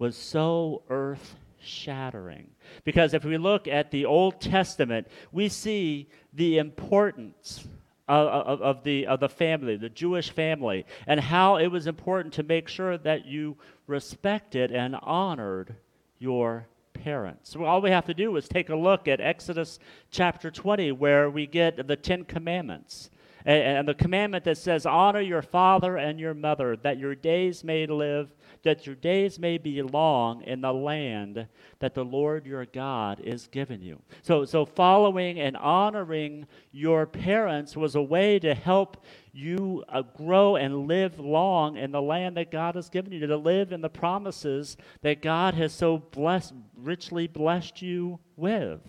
was 0.00 0.16
so 0.16 0.82
earth 0.88 1.36
shattering. 1.60 2.50
Because 2.82 3.14
if 3.14 3.24
we 3.24 3.38
look 3.38 3.68
at 3.68 3.92
the 3.92 4.04
Old 4.04 4.40
Testament, 4.40 5.06
we 5.30 5.48
see 5.48 6.08
the 6.32 6.58
importance 6.58 7.68
of, 8.08 8.26
of, 8.26 8.62
of, 8.62 8.82
the, 8.82 9.06
of 9.06 9.20
the 9.20 9.28
family, 9.28 9.76
the 9.76 9.90
Jewish 9.90 10.30
family, 10.30 10.86
and 11.06 11.20
how 11.20 11.56
it 11.56 11.68
was 11.68 11.86
important 11.86 12.34
to 12.34 12.42
make 12.42 12.66
sure 12.66 12.98
that 12.98 13.26
you 13.26 13.56
respected 13.88 14.70
and 14.70 14.94
honored 15.02 15.74
your 16.18 16.68
parents. 16.92 17.50
So 17.50 17.64
all 17.64 17.80
we 17.80 17.90
have 17.90 18.06
to 18.06 18.14
do 18.14 18.36
is 18.36 18.48
take 18.48 18.68
a 18.68 18.76
look 18.76 19.08
at 19.08 19.20
Exodus 19.20 19.78
chapter 20.10 20.50
20, 20.50 20.92
where 20.92 21.30
we 21.30 21.46
get 21.46 21.86
the 21.86 21.96
Ten 21.96 22.24
Commandments. 22.24 23.10
And, 23.44 23.62
and 23.62 23.88
the 23.88 23.94
commandment 23.94 24.44
that 24.44 24.58
says, 24.58 24.84
Honor 24.84 25.20
your 25.20 25.42
father 25.42 25.96
and 25.96 26.20
your 26.20 26.34
mother, 26.34 26.76
that 26.82 26.98
your 26.98 27.14
days 27.14 27.64
may 27.64 27.86
live 27.86 28.28
that 28.62 28.86
your 28.86 28.94
days 28.94 29.38
may 29.38 29.58
be 29.58 29.82
long 29.82 30.42
in 30.42 30.60
the 30.60 30.72
land 30.72 31.46
that 31.78 31.94
the 31.94 32.04
Lord 32.04 32.46
your 32.46 32.66
God 32.66 33.20
is 33.20 33.46
giving 33.48 33.80
you. 33.80 34.00
So, 34.22 34.44
so 34.44 34.64
following 34.64 35.38
and 35.38 35.56
honoring 35.56 36.46
your 36.72 37.06
parents 37.06 37.76
was 37.76 37.94
a 37.94 38.02
way 38.02 38.38
to 38.40 38.54
help 38.54 39.04
you 39.32 39.84
uh, 39.88 40.02
grow 40.02 40.56
and 40.56 40.86
live 40.86 41.18
long 41.20 41.76
in 41.76 41.92
the 41.92 42.02
land 42.02 42.36
that 42.36 42.50
God 42.50 42.74
has 42.74 42.88
given 42.88 43.12
you, 43.12 43.26
to 43.26 43.36
live 43.36 43.72
in 43.72 43.80
the 43.80 43.88
promises 43.88 44.76
that 45.02 45.22
God 45.22 45.54
has 45.54 45.72
so 45.72 45.98
blessed, 45.98 46.54
richly 46.76 47.26
blessed 47.26 47.80
you 47.80 48.18
with. 48.36 48.80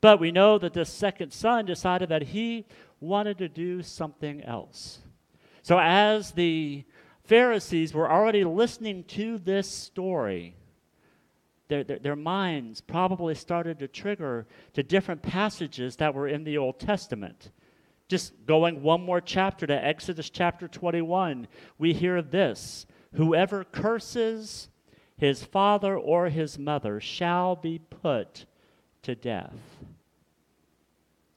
But 0.00 0.20
we 0.20 0.32
know 0.32 0.58
that 0.58 0.74
the 0.74 0.84
second 0.84 1.32
son 1.32 1.64
decided 1.64 2.10
that 2.10 2.22
he 2.22 2.66
wanted 3.00 3.38
to 3.38 3.48
do 3.48 3.82
something 3.82 4.42
else. 4.42 4.98
So, 5.62 5.78
as 5.80 6.32
the 6.32 6.84
Pharisees 7.24 7.94
were 7.94 8.10
already 8.10 8.44
listening 8.44 9.04
to 9.04 9.38
this 9.38 9.68
story. 9.68 10.56
Their, 11.68 11.82
their, 11.82 11.98
their, 11.98 12.16
minds 12.16 12.82
probably 12.82 13.34
started 13.34 13.78
to 13.78 13.88
trigger 13.88 14.46
to 14.74 14.82
different 14.82 15.22
passages 15.22 15.96
that 15.96 16.14
were 16.14 16.28
in 16.28 16.44
the 16.44 16.58
Old 16.58 16.78
Testament. 16.78 17.50
Just 18.08 18.34
going 18.44 18.82
one 18.82 19.02
more 19.02 19.22
chapter 19.22 19.66
to 19.66 19.84
Exodus 19.84 20.28
chapter 20.28 20.68
21, 20.68 21.48
we 21.78 21.94
hear 21.94 22.20
this 22.20 22.84
Whoever 23.14 23.64
curses 23.64 24.68
his 25.16 25.42
father 25.42 25.96
or 25.96 26.28
his 26.28 26.58
mother 26.58 27.00
shall 27.00 27.56
be 27.56 27.78
put 27.78 28.44
to 29.02 29.14
death. 29.14 29.54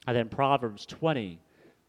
And 0.05 0.17
then 0.17 0.29
Proverbs 0.29 0.85
20, 0.85 1.39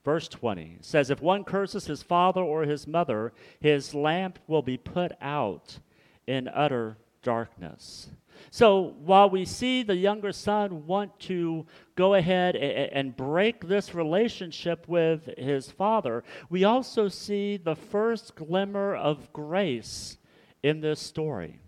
Verse 0.04 0.28
20 0.28 0.78
says, 0.80 1.10
If 1.10 1.20
one 1.20 1.44
curses 1.44 1.86
his 1.86 2.02
father 2.02 2.40
or 2.40 2.62
his 2.62 2.86
mother, 2.86 3.32
his 3.60 3.94
lamp 3.94 4.38
will 4.46 4.62
be 4.62 4.76
put 4.76 5.12
out 5.20 5.78
in 6.26 6.48
utter 6.48 6.96
darkness. 7.22 8.10
So 8.50 8.94
while 9.00 9.28
we 9.28 9.44
see 9.44 9.82
the 9.82 9.96
younger 9.96 10.32
son 10.32 10.86
want 10.86 11.18
to 11.20 11.66
go 11.96 12.14
ahead 12.14 12.54
and 12.56 13.16
break 13.16 13.66
this 13.66 13.94
relationship 13.94 14.86
with 14.86 15.28
his 15.36 15.70
father, 15.70 16.22
we 16.48 16.64
also 16.64 17.08
see 17.08 17.56
the 17.56 17.74
first 17.74 18.36
glimmer 18.36 18.94
of 18.94 19.32
grace 19.32 20.18
in 20.62 20.80
this 20.80 21.00
story 21.00 21.58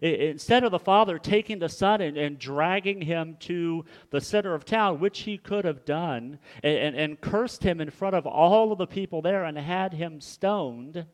instead 0.00 0.64
of 0.64 0.70
the 0.70 0.78
father 0.78 1.18
taking 1.18 1.58
the 1.58 1.68
son 1.68 2.00
and, 2.00 2.16
and, 2.16 2.38
dragging 2.38 3.02
him 3.02 3.36
to 3.40 3.84
the 4.10 4.20
center 4.20 4.54
of 4.54 4.64
town, 4.64 5.00
which 5.00 5.20
he 5.20 5.36
could 5.36 5.64
have 5.64 5.84
done, 5.84 6.38
and, 6.62 6.76
and, 6.76 6.96
and 6.96 7.20
cursed 7.20 7.62
him 7.62 7.80
in 7.80 7.90
front 7.90 8.14
of 8.14 8.26
all 8.26 8.72
of 8.72 8.78
the 8.78 8.86
people 8.86 9.22
there 9.22 9.44
and 9.44 9.58
had 9.58 9.92
him 9.92 10.20
stoned, 10.20 11.04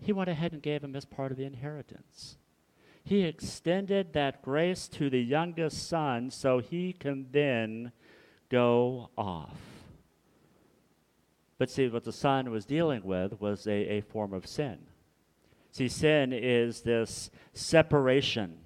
he 0.00 0.12
went 0.12 0.30
ahead 0.30 0.52
and 0.52 0.62
gave 0.62 0.82
him 0.82 0.94
his 0.94 1.04
part 1.04 1.30
of 1.32 1.38
the 1.38 1.44
inheritance. 1.44 2.36
He 3.04 3.24
extended 3.24 4.14
that 4.14 4.42
grace 4.42 4.88
to 4.88 5.10
the 5.10 5.20
youngest 5.20 5.88
son 5.88 6.30
so 6.30 6.58
he 6.58 6.94
can 6.94 7.26
then 7.30 7.92
go 8.48 9.10
off. 9.16 9.58
But 11.58 11.70
see, 11.70 11.88
what 11.88 12.04
the 12.04 12.12
son 12.12 12.50
was 12.50 12.64
dealing 12.64 13.04
with 13.04 13.40
was 13.40 13.66
a, 13.66 13.96
a 13.96 14.00
form 14.00 14.32
of 14.32 14.46
sin. 14.46 14.78
See, 15.74 15.88
sin 15.88 16.32
is 16.32 16.82
this 16.82 17.32
separation 17.52 18.58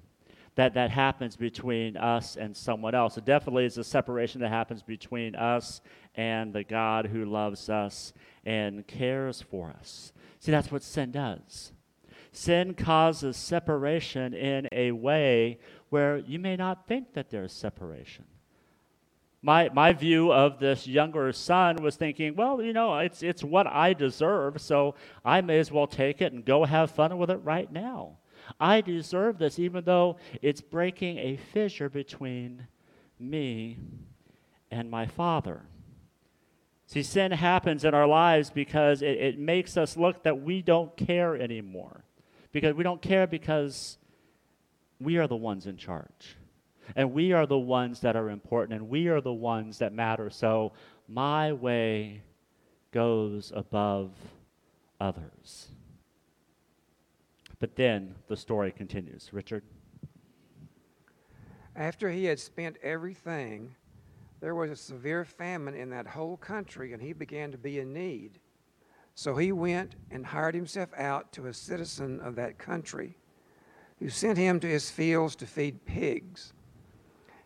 that, 0.57 0.75
that 0.75 0.91
happens 0.91 1.37
between 1.37 1.97
us 1.97 2.37
and 2.37 2.55
someone 2.55 2.95
else. 2.95 3.17
It 3.17 3.25
definitely 3.25 3.65
is 3.65 3.79
a 3.79 3.85
separation 3.85 4.43
that 4.43 4.51
happens 4.51 4.83
between 4.83 5.35
us 5.35 5.81
and 6.17 6.53
the 6.53 6.65
God 6.65 7.07
who 7.07 7.25
loves 7.25 7.71
us 7.71 8.13
and 8.45 8.87
cares 8.87 9.41
for 9.41 9.71
us. 9.71 10.13
See, 10.39 10.53
that's 10.53 10.71
what 10.71 10.83
sin 10.83 11.11
does. 11.11 11.73
Sin 12.31 12.75
causes 12.75 13.39
separation 13.39 14.35
in 14.35 14.69
a 14.71 14.93
way 14.93 15.61
where 15.89 16.19
you 16.19 16.39
may 16.39 16.57
not 16.57 16.87
think 16.87 17.15
that 17.15 17.31
there's 17.31 17.55
separation 17.55 18.27
my, 19.41 19.71
my 19.73 19.93
view 19.93 20.33
of 20.33 20.59
this 20.59 20.87
younger 20.87 21.33
son 21.33 21.77
was 21.77 21.97
thinking, 21.97 22.35
well, 22.35 22.61
you 22.61 22.73
know, 22.73 22.99
it's, 22.99 23.23
it's 23.23 23.45
what 23.45 23.67
I 23.67 23.93
deserve, 23.93 24.61
so 24.61 24.97
I 25.25 25.41
may 25.41 25.59
as 25.59 25.71
well 25.71 25.87
take 25.87 26.21
it 26.21 26.33
and 26.33 26.45
go 26.45 26.65
have 26.65 26.91
fun 26.91 27.17
with 27.19 27.31
it 27.31 27.41
right 27.45 27.71
now. 27.71 28.19
I 28.59 28.81
deserve 28.81 29.39
this, 29.39 29.59
even 29.59 29.85
though 29.85 30.17
it's 30.43 30.61
breaking 30.61 31.19
a 31.19 31.37
fissure 31.37 31.89
between 31.89 32.67
me 33.21 33.79
and 34.71 34.91
my 34.91 35.07
father. 35.07 35.63
See, 36.87 37.03
sin 37.03 37.33
happens 37.33 37.85
in 37.85 37.95
our 37.95 38.07
lives 38.07 38.51
because 38.51 39.03
it, 39.03 39.19
it 39.19 39.39
makes 39.39 39.77
us 39.77 39.97
look 39.97 40.23
that 40.23 40.41
we 40.41 40.63
don't 40.63 40.97
care 40.97 41.37
anymore. 41.37 42.05
Because 42.51 42.75
we 42.75 42.83
don't 42.83 43.03
care 43.03 43.27
because 43.27 43.99
we 44.99 45.19
are 45.19 45.27
the 45.27 45.37
ones 45.37 45.67
in 45.67 45.77
charge. 45.77 46.38
And 46.97 47.13
we 47.13 47.33
are 47.33 47.47
the 47.47 47.59
ones 47.59 48.01
that 48.01 48.17
are 48.17 48.31
important, 48.31 48.81
and 48.81 48.89
we 48.89 49.09
are 49.09 49.21
the 49.21 49.33
ones 49.33 49.79
that 49.79 49.93
matter. 49.93 50.31
So 50.31 50.73
my 51.09 51.53
way 51.53 52.23
goes 52.93 53.53
above 53.55 54.11
others. 55.01 55.69
But 57.61 57.77
then 57.77 58.15
the 58.29 58.37
story 58.37 58.71
continues. 58.71 59.31
Richard? 59.33 59.63
After 61.75 62.11
he 62.11 62.25
had 62.25 62.41
spent 62.41 62.77
everything, 62.83 63.75
there 64.41 64.55
was 64.55 64.71
a 64.71 64.77
severe 64.77 65.25
famine 65.25 65.75
in 65.75 65.91
that 65.91 66.07
whole 66.07 66.37
country, 66.37 66.93
and 66.93 67.03
he 67.03 67.13
began 67.13 67.51
to 67.53 67.59
be 67.59 67.79
in 67.81 67.93
need. 67.93 68.39
So 69.15 69.37
he 69.37 69.51
went 69.51 69.97
and 70.11 70.25
hired 70.25 70.55
himself 70.55 70.91
out 70.97 71.33
to 71.33 71.47
a 71.47 71.53
citizen 71.53 72.21
of 72.21 72.37
that 72.37 72.59
country, 72.59 73.17
who 73.99 74.09
sent 74.09 74.39
him 74.39 74.61
to 74.61 74.69
his 74.69 74.91
fields 74.91 75.35
to 75.37 75.47
feed 75.47 75.85
pigs. 75.85 76.53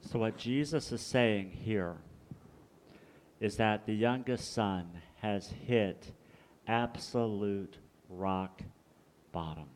So, 0.00 0.18
what 0.18 0.38
Jesus 0.38 0.90
is 0.92 1.02
saying 1.02 1.50
here 1.50 1.96
is 3.40 3.56
that 3.56 3.86
the 3.86 3.94
youngest 3.94 4.52
son 4.52 4.88
has 5.20 5.52
hit 5.66 6.12
absolute 6.66 7.76
rock 8.08 8.62
bottom. 9.32 9.66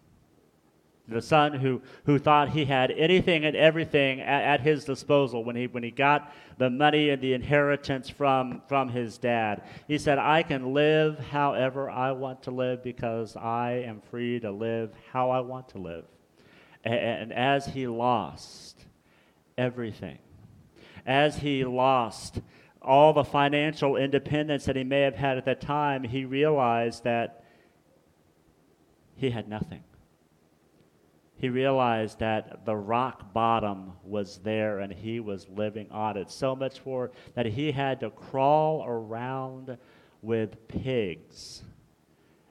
The 1.09 1.21
son 1.21 1.55
who, 1.55 1.83
who 2.07 2.19
thought 2.19 2.51
he 2.51 2.65
had 2.65 2.93
anything 2.93 3.45
and 3.45 3.57
everything 3.57 4.21
at, 4.21 4.43
at, 4.45 4.61
his 4.61 4.85
disposal 4.85 5.45
when 5.45 5.57
he, 5.57 5.67
when 5.67 5.83
he 5.83 5.91
got 5.91 6.33
the 6.59 6.71
money 6.71 7.11
and 7.11 7.21
the 7.21 7.35
inheritance 7.35 8.09
from, 8.09 8.63
from 8.69 8.89
his 8.89 9.19
dad. 9.19 9.63
He 9.89 9.99
said, 9.99 10.19
I 10.19 10.45
can 10.45 10.73
live 10.73 11.19
however 11.19 11.91
I 11.91 12.13
want 12.13 12.45
to 12.45 12.53
live 12.53 12.85
because 12.85 13.37
I 13.37 13.83
am 13.85 14.01
free 14.01 14.39
to 14.41 14.53
live 14.53 14.93
how 15.13 15.31
I 15.31 15.41
want 15.41 15.69
to 15.71 15.79
live. 15.79 16.05
and, 16.85 16.95
and 16.95 17.33
as 17.33 17.67
he 17.67 17.89
lost, 17.89 18.87
everything. 19.57 20.19
As 21.07 21.39
he 21.39 21.65
lost 21.65 22.41
all 22.81 23.13
the 23.13 23.25
financial 23.25 23.97
independence 23.97 24.65
that 24.65 24.77
he 24.77 24.85
may 24.85 25.03
have 25.03 25.17
had 25.17 25.39
at 25.39 25.45
that 25.45 25.61
time, 25.61 26.05
he 26.05 26.25
realized 26.25 27.05
that 27.05 27.45
he 29.15 29.31
had 29.31 29.49
nothing. 29.49 29.85
He 31.37 31.49
realized 31.49 32.21
that 32.21 32.65
the 32.65 32.77
rock 32.77 33.33
bottom 33.33 33.95
was 34.05 34.39
there 34.39 34.79
and 34.79 34.93
he 34.93 35.19
was 35.19 35.49
living 35.49 35.91
on 35.91 36.17
it. 36.17 36.31
So 36.31 36.55
much 36.55 36.79
for 36.79 37.11
that 37.35 37.47
he 37.47 37.73
had 37.73 38.01
to 38.01 38.11
crawl 38.11 38.85
around 38.87 39.77
with 40.23 40.69
pigs 40.69 41.63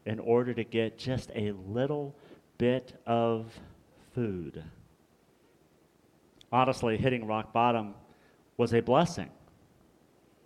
in 0.05 0.19
order 0.19 0.53
to 0.53 0.63
get 0.63 0.97
just 0.97 1.31
a 1.35 1.51
little 1.51 2.15
bit 2.57 2.99
of 3.05 3.57
food. 4.13 4.63
Honestly, 6.51 6.97
hitting 6.97 7.25
rock 7.25 7.53
bottom 7.53 7.93
was 8.57 8.73
a 8.73 8.81
blessing. 8.81 9.29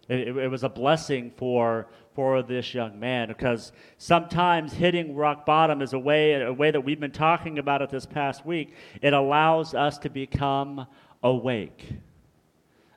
It, 0.08 0.20
it, 0.20 0.38
it, 0.38 0.48
was 0.50 0.64
a 0.64 0.70
blessing 0.70 1.32
for, 1.36 1.88
for 2.14 2.44
this 2.44 2.74
young 2.74 3.00
man 3.00 3.28
because 3.28 3.72
sometimes 3.98 4.72
hitting 4.72 5.16
rock 5.16 5.46
bottom 5.46 5.82
is 5.82 5.94
a 5.94 6.00
way, 6.00 6.34
a 6.34 6.54
way 6.54 6.70
that 6.70 6.82
we've 6.82 7.00
been 7.00 7.12
talking 7.12 7.58
about 7.58 7.82
it 7.82 7.90
this 7.90 8.06
past 8.06 8.46
week. 8.46 8.74
It 9.02 9.14
allows 9.14 9.74
us 9.74 9.98
to 10.00 10.10
become 10.10 10.86
awake. 11.24 11.90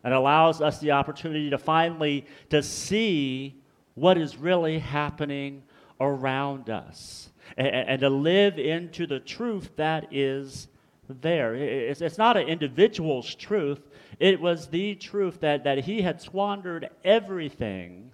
It 0.05 0.13
allows 0.13 0.61
us 0.61 0.79
the 0.81 0.93
opportunity 0.93 1.51
to 1.51 1.59
finally 1.59 2.27
to 2.51 2.63
see 2.63 3.63
what 3.95 4.19
is 4.19 4.37
really 4.37 4.79
happening 4.79 5.63
around 6.01 6.71
us 6.71 7.31
and, 7.57 7.69
and 7.69 8.01
to 8.01 8.11
live 8.11 8.59
into 8.59 9.07
the 9.07 9.19
truth 9.19 9.71
that 9.77 10.13
is 10.13 10.69
there. 11.09 11.55
It's, 11.55 12.01
it's 12.01 12.19
not 12.19 12.37
an 12.37 12.47
individual's 12.47 13.35
truth, 13.35 13.81
it 14.19 14.41
was 14.41 14.69
the 14.69 14.95
truth 14.95 15.41
that, 15.41 15.65
that 15.65 15.79
he 15.79 16.03
had 16.03 16.21
squandered 16.21 16.91
everything 17.05 18.11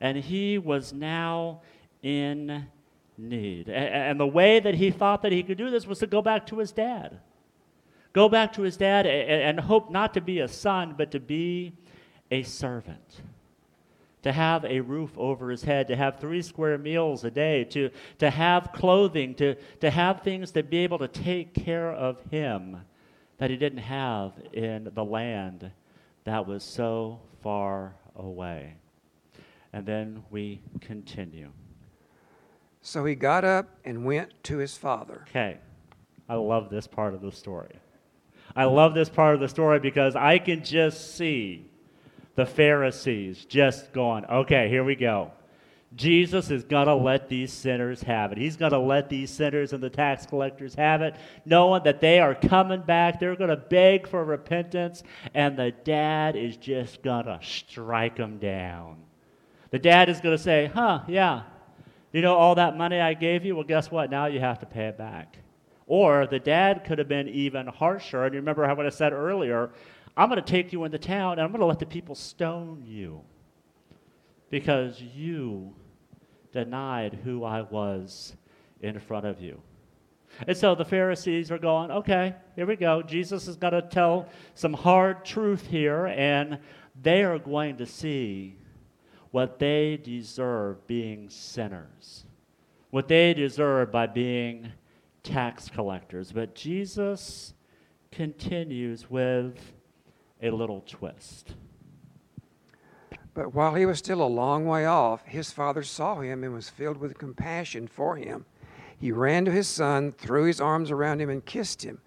and 0.00 0.18
he 0.18 0.58
was 0.58 0.92
now 0.92 1.62
in 2.02 2.66
need. 3.16 3.68
And, 3.68 3.94
and 3.94 4.20
the 4.20 4.26
way 4.26 4.60
that 4.60 4.74
he 4.74 4.90
thought 4.90 5.22
that 5.22 5.32
he 5.32 5.42
could 5.42 5.58
do 5.58 5.70
this 5.70 5.86
was 5.86 6.00
to 6.00 6.06
go 6.06 6.20
back 6.20 6.46
to 6.48 6.58
his 6.58 6.72
dad. 6.72 7.20
Go 8.12 8.28
back 8.28 8.52
to 8.54 8.62
his 8.62 8.76
dad 8.76 9.06
and, 9.06 9.58
and 9.58 9.60
hope 9.60 9.90
not 9.90 10.14
to 10.14 10.20
be 10.20 10.40
a 10.40 10.48
son, 10.48 10.94
but 10.96 11.10
to 11.12 11.20
be 11.20 11.72
a 12.30 12.42
servant 12.42 13.22
to 14.24 14.32
have 14.32 14.64
a 14.64 14.80
roof 14.80 15.10
over 15.18 15.50
his 15.50 15.62
head, 15.62 15.86
to 15.86 15.94
have 15.94 16.18
three 16.18 16.40
square 16.40 16.78
meals 16.78 17.24
a 17.24 17.30
day, 17.30 17.62
to, 17.62 17.90
to 18.18 18.30
have 18.30 18.72
clothing, 18.72 19.34
to, 19.34 19.54
to 19.80 19.90
have 19.90 20.22
things 20.22 20.50
to 20.50 20.62
be 20.62 20.78
able 20.78 20.98
to 20.98 21.08
take 21.08 21.52
care 21.52 21.92
of 21.92 22.18
him 22.30 22.78
that 23.36 23.50
he 23.50 23.56
didn't 23.56 23.78
have 23.78 24.32
in 24.54 24.88
the 24.94 25.04
land 25.04 25.70
that 26.24 26.46
was 26.46 26.64
so 26.64 27.20
far 27.42 27.96
away. 28.16 28.76
And 29.74 29.84
then 29.84 30.24
we 30.30 30.62
continue. 30.80 31.50
So 32.80 33.04
he 33.04 33.14
got 33.14 33.44
up 33.44 33.76
and 33.84 34.06
went 34.06 34.42
to 34.44 34.56
his 34.56 34.74
father. 34.74 35.26
Okay. 35.28 35.58
I 36.30 36.36
love 36.36 36.70
this 36.70 36.86
part 36.86 37.12
of 37.12 37.20
the 37.20 37.30
story. 37.30 37.76
I 38.56 38.64
love 38.64 38.94
this 38.94 39.10
part 39.10 39.34
of 39.34 39.40
the 39.40 39.48
story 39.48 39.80
because 39.80 40.16
I 40.16 40.38
can 40.38 40.64
just 40.64 41.14
see 41.14 41.66
the 42.34 42.46
Pharisees 42.46 43.44
just 43.44 43.92
going, 43.92 44.24
okay, 44.26 44.68
here 44.68 44.84
we 44.84 44.96
go. 44.96 45.30
Jesus 45.96 46.50
is 46.50 46.64
going 46.64 46.86
to 46.86 46.94
let 46.94 47.28
these 47.28 47.52
sinners 47.52 48.02
have 48.02 48.32
it. 48.32 48.38
He's 48.38 48.56
going 48.56 48.72
to 48.72 48.78
let 48.78 49.08
these 49.08 49.30
sinners 49.30 49.72
and 49.72 49.80
the 49.80 49.90
tax 49.90 50.26
collectors 50.26 50.74
have 50.74 51.02
it, 51.02 51.14
knowing 51.44 51.84
that 51.84 52.00
they 52.00 52.18
are 52.18 52.34
coming 52.34 52.82
back. 52.82 53.20
They're 53.20 53.36
going 53.36 53.50
to 53.50 53.56
beg 53.56 54.08
for 54.08 54.24
repentance, 54.24 55.04
and 55.34 55.56
the 55.56 55.70
dad 55.84 56.34
is 56.34 56.56
just 56.56 57.02
going 57.02 57.26
to 57.26 57.38
strike 57.42 58.16
them 58.16 58.38
down. 58.38 58.96
The 59.70 59.78
dad 59.78 60.08
is 60.08 60.20
going 60.20 60.36
to 60.36 60.42
say, 60.42 60.66
huh, 60.66 61.02
yeah, 61.06 61.42
you 62.12 62.22
know, 62.22 62.34
all 62.34 62.56
that 62.56 62.76
money 62.76 63.00
I 63.00 63.14
gave 63.14 63.44
you? 63.44 63.54
Well, 63.54 63.64
guess 63.64 63.90
what? 63.90 64.10
Now 64.10 64.26
you 64.26 64.40
have 64.40 64.60
to 64.60 64.66
pay 64.66 64.86
it 64.86 64.98
back. 64.98 65.38
Or 65.86 66.26
the 66.26 66.38
dad 66.38 66.84
could 66.84 66.98
have 66.98 67.08
been 67.08 67.28
even 67.28 67.66
harsher. 67.66 68.24
And 68.24 68.34
you 68.34 68.40
remember 68.40 68.66
what 68.74 68.86
I 68.86 68.90
said 68.90 69.12
earlier 69.12 69.70
I'm 70.16 70.28
going 70.28 70.42
to 70.42 70.50
take 70.50 70.72
you 70.72 70.84
into 70.84 70.98
town 70.98 71.32
and 71.32 71.42
I'm 71.42 71.50
going 71.50 71.60
to 71.60 71.66
let 71.66 71.78
the 71.78 71.86
people 71.86 72.14
stone 72.14 72.84
you 72.86 73.22
because 74.50 75.00
you 75.00 75.74
denied 76.52 77.18
who 77.24 77.42
I 77.42 77.62
was 77.62 78.36
in 78.80 79.00
front 79.00 79.26
of 79.26 79.40
you. 79.40 79.60
And 80.46 80.56
so 80.56 80.74
the 80.74 80.84
Pharisees 80.84 81.50
are 81.50 81.58
going, 81.58 81.90
okay, 81.90 82.34
here 82.56 82.66
we 82.66 82.76
go. 82.76 83.02
Jesus 83.02 83.48
is 83.48 83.56
going 83.56 83.72
to 83.72 83.82
tell 83.82 84.28
some 84.54 84.72
hard 84.72 85.24
truth 85.24 85.66
here, 85.66 86.06
and 86.06 86.58
they 87.00 87.22
are 87.22 87.38
going 87.38 87.76
to 87.76 87.86
see 87.86 88.56
what 89.30 89.58
they 89.58 89.96
deserve 89.96 90.86
being 90.86 91.28
sinners, 91.28 92.24
what 92.90 93.08
they 93.08 93.34
deserve 93.34 93.90
by 93.90 94.06
being 94.06 94.70
tax 95.22 95.68
collectors. 95.68 96.32
But 96.32 96.54
Jesus 96.54 97.54
continues 98.10 99.10
with 99.10 99.73
a 100.42 100.50
little 100.50 100.82
twist. 100.86 101.54
But 103.34 103.52
while 103.52 103.74
he 103.74 103.86
was 103.86 103.98
still 103.98 104.22
a 104.22 104.26
long 104.26 104.64
way 104.64 104.86
off, 104.86 105.24
his 105.26 105.50
father 105.50 105.82
saw 105.82 106.20
him 106.20 106.44
and 106.44 106.54
was 106.54 106.70
filled 106.70 106.98
with 106.98 107.18
compassion 107.18 107.88
for 107.88 108.16
him. 108.16 108.46
He 108.96 109.10
ran 109.10 109.44
to 109.44 109.50
his 109.50 109.66
son, 109.66 110.12
threw 110.12 110.44
his 110.44 110.60
arms 110.60 110.90
around 110.90 111.20
him, 111.20 111.28
and 111.28 111.44
kissed 111.44 111.82
him. 111.82 112.00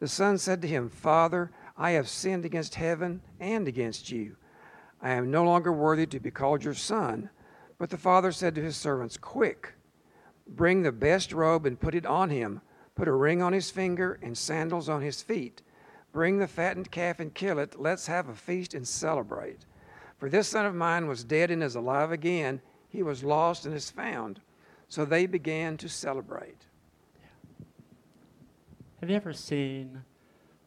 The 0.00 0.08
son 0.08 0.38
said 0.38 0.60
to 0.62 0.68
him, 0.68 0.88
Father, 0.88 1.52
I 1.76 1.92
have 1.92 2.08
sinned 2.08 2.44
against 2.44 2.74
heaven 2.74 3.22
and 3.38 3.68
against 3.68 4.10
you. 4.10 4.36
I 5.00 5.10
am 5.10 5.30
no 5.30 5.44
longer 5.44 5.72
worthy 5.72 6.06
to 6.06 6.20
be 6.20 6.30
called 6.30 6.64
your 6.64 6.74
son. 6.74 7.30
But 7.78 7.90
the 7.90 7.98
father 7.98 8.32
said 8.32 8.54
to 8.56 8.62
his 8.62 8.76
servants, 8.76 9.16
Quick, 9.16 9.74
bring 10.48 10.82
the 10.82 10.92
best 10.92 11.32
robe 11.32 11.66
and 11.66 11.80
put 11.80 11.94
it 11.94 12.06
on 12.06 12.30
him. 12.30 12.60
Put 12.94 13.08
a 13.08 13.12
ring 13.12 13.40
on 13.40 13.52
his 13.52 13.70
finger 13.70 14.18
and 14.22 14.36
sandals 14.36 14.88
on 14.88 15.00
his 15.00 15.22
feet 15.22 15.62
Bring 16.12 16.38
the 16.38 16.46
fattened 16.46 16.90
calf 16.90 17.20
and 17.20 17.34
kill 17.34 17.58
it. 17.58 17.80
Let's 17.80 18.06
have 18.06 18.28
a 18.28 18.34
feast 18.34 18.74
and 18.74 18.86
celebrate. 18.86 19.64
For 20.18 20.28
this 20.28 20.48
son 20.48 20.66
of 20.66 20.74
mine 20.74 21.08
was 21.08 21.24
dead 21.24 21.50
and 21.50 21.62
is 21.62 21.74
alive 21.74 22.12
again. 22.12 22.60
He 22.88 23.02
was 23.02 23.24
lost 23.24 23.64
and 23.64 23.74
is 23.74 23.90
found. 23.90 24.40
So 24.88 25.04
they 25.04 25.26
began 25.26 25.78
to 25.78 25.88
celebrate. 25.88 26.66
Have 29.00 29.10
you 29.10 29.16
ever 29.16 29.32
seen 29.32 30.02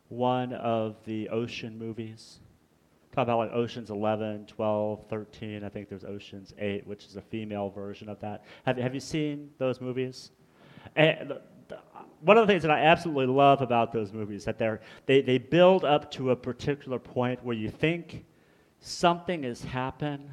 one 0.09 0.51
of 0.53 0.95
the 1.05 1.29
ocean 1.29 1.77
movies? 1.77 2.39
Talk 3.13 3.23
about 3.23 3.37
like 3.37 3.53
Ocean's 3.53 3.91
11, 3.91 4.47
12, 4.47 5.05
13. 5.09 5.63
I 5.63 5.69
think 5.69 5.87
there's 5.87 6.03
Ocean's 6.03 6.53
8, 6.59 6.85
which 6.85 7.05
is 7.05 7.15
a 7.15 7.21
female 7.21 7.69
version 7.69 8.09
of 8.09 8.19
that. 8.19 8.43
Have, 8.65 8.75
have 8.75 8.93
you 8.93 8.99
seen 8.99 9.51
those 9.57 9.79
movies? 9.79 10.31
And 10.97 11.33
one 12.21 12.37
of 12.37 12.47
the 12.47 12.51
things 12.51 12.63
that 12.63 12.71
I 12.71 12.79
absolutely 12.79 13.27
love 13.27 13.61
about 13.61 13.91
those 13.91 14.11
movies 14.11 14.41
is 14.41 14.45
that 14.45 14.57
they're, 14.57 14.81
they 15.05 15.21
they 15.21 15.37
build 15.37 15.85
up 15.85 16.09
to 16.11 16.31
a 16.31 16.35
particular 16.35 16.97
point 16.99 17.43
where 17.43 17.55
you 17.55 17.69
think 17.69 18.25
something 18.79 19.43
has 19.43 19.63
happened, 19.63 20.29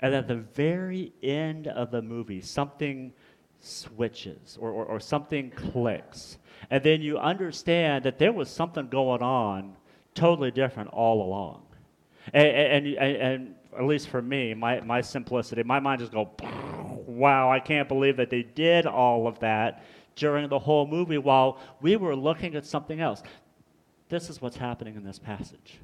and 0.00 0.14
at 0.14 0.28
the 0.28 0.36
very 0.36 1.12
end 1.22 1.66
of 1.68 1.90
the 1.90 2.02
movie, 2.02 2.40
something 2.40 3.12
switches 3.60 4.58
or, 4.60 4.70
or, 4.70 4.84
or 4.84 5.00
something 5.00 5.50
clicks, 5.50 6.38
and 6.70 6.82
then 6.82 7.02
you 7.02 7.18
understand 7.18 8.04
that 8.04 8.18
there 8.18 8.32
was 8.32 8.48
something 8.50 8.88
going 8.88 9.22
on 9.22 9.76
totally 10.14 10.50
different 10.50 10.88
all 10.90 11.22
along, 11.22 11.62
and, 12.32 12.46
and, 12.46 12.86
and, 12.86 13.16
and 13.16 13.54
at 13.76 13.84
least 13.84 14.08
for 14.08 14.22
me, 14.22 14.54
my, 14.54 14.80
my 14.80 15.00
simplicity, 15.00 15.62
my 15.62 15.80
mind 15.80 16.00
just 16.00 16.12
go, 16.12 16.30
wow, 17.06 17.50
I 17.50 17.60
can't 17.60 17.88
believe 17.88 18.16
that 18.16 18.30
they 18.30 18.42
did 18.42 18.86
all 18.86 19.26
of 19.26 19.38
that 19.40 19.84
during 20.16 20.48
the 20.48 20.58
whole 20.58 20.86
movie 20.86 21.18
while 21.18 21.58
we 21.80 21.96
were 21.96 22.14
looking 22.14 22.54
at 22.54 22.64
something 22.64 23.00
else. 23.00 23.22
This 24.08 24.30
is 24.30 24.40
what's 24.40 24.56
happening 24.56 24.96
in 24.96 25.04
this 25.04 25.18
passage. 25.18 25.78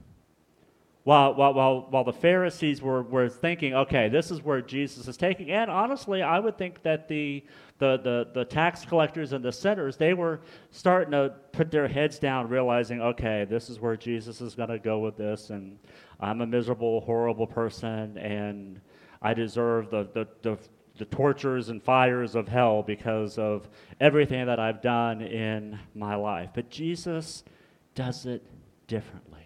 While, 1.05 1.35
while, 1.35 1.55
while, 1.55 1.87
while 1.89 2.05
the 2.05 2.13
Pharisees 2.13 2.83
were, 2.83 3.03
were 3.03 3.29
thinking, 3.29 3.75
okay, 3.75 4.11
this 4.11 4.31
is 4.31 4.43
where 4.43 4.61
Jesus 4.61 5.09
is 5.09 5.17
taking, 5.17 5.51
and 5.51 5.71
honestly, 5.71 6.23
I 6.23 6.39
would 6.39 6.59
think 6.59 6.83
that 6.83 7.09
the, 7.09 7.43
the, 7.79 7.97
the, 7.97 8.29
the 8.35 8.45
tax 8.45 8.85
collectors 8.85 9.33
and 9.33 9.43
the 9.43 9.51
sinners, 9.51 9.97
they 9.97 10.13
were 10.13 10.43
starting 10.71 11.13
to 11.13 11.33
put 11.53 11.71
their 11.71 11.89
heads 11.89 12.19
down, 12.19 12.49
realizing, 12.49 13.01
okay, 13.01 13.47
this 13.49 13.71
is 13.71 13.81
where 13.81 13.97
Jesus 13.97 14.43
is 14.43 14.55
going 14.55 14.69
to 14.69 14.79
go 14.79 14.99
with 14.99 15.17
this, 15.17 15.49
and 15.49 15.79
I'm 16.21 16.41
a 16.41 16.47
miserable, 16.47 17.01
horrible 17.01 17.47
person, 17.47 18.19
and 18.19 18.81
I 19.23 19.35
deserve 19.35 19.91
the, 19.91 20.09
the, 20.13 20.29
the, 20.43 20.59
the 20.99 21.05
tortures 21.07 21.71
and 21.71 21.83
fires 21.83 22.35
of 22.35 22.49
hell 22.49 22.83
because 22.83 23.39
of 23.39 23.69
everything 24.01 24.47
that 24.47 24.61
I've 24.61 24.83
done 24.83 25.23
in 25.23 25.79
my 25.95 26.15
life. 26.15 26.51
But 26.55 26.71
Jesus 26.71 27.45
does 27.95 28.27
it 28.27 28.45
differently. 28.87 29.41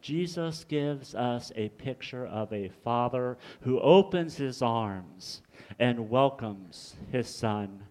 Jesus 0.00 0.64
gives 0.64 1.14
us 1.14 1.52
a 1.56 1.68
picture 1.70 2.26
of 2.26 2.52
a 2.52 2.70
father 2.82 3.36
who 3.60 3.78
opens 3.80 4.36
his 4.36 4.62
arms 4.62 5.42
and 5.78 6.08
welcomes 6.08 6.96
his 7.12 7.28
son 7.28 7.82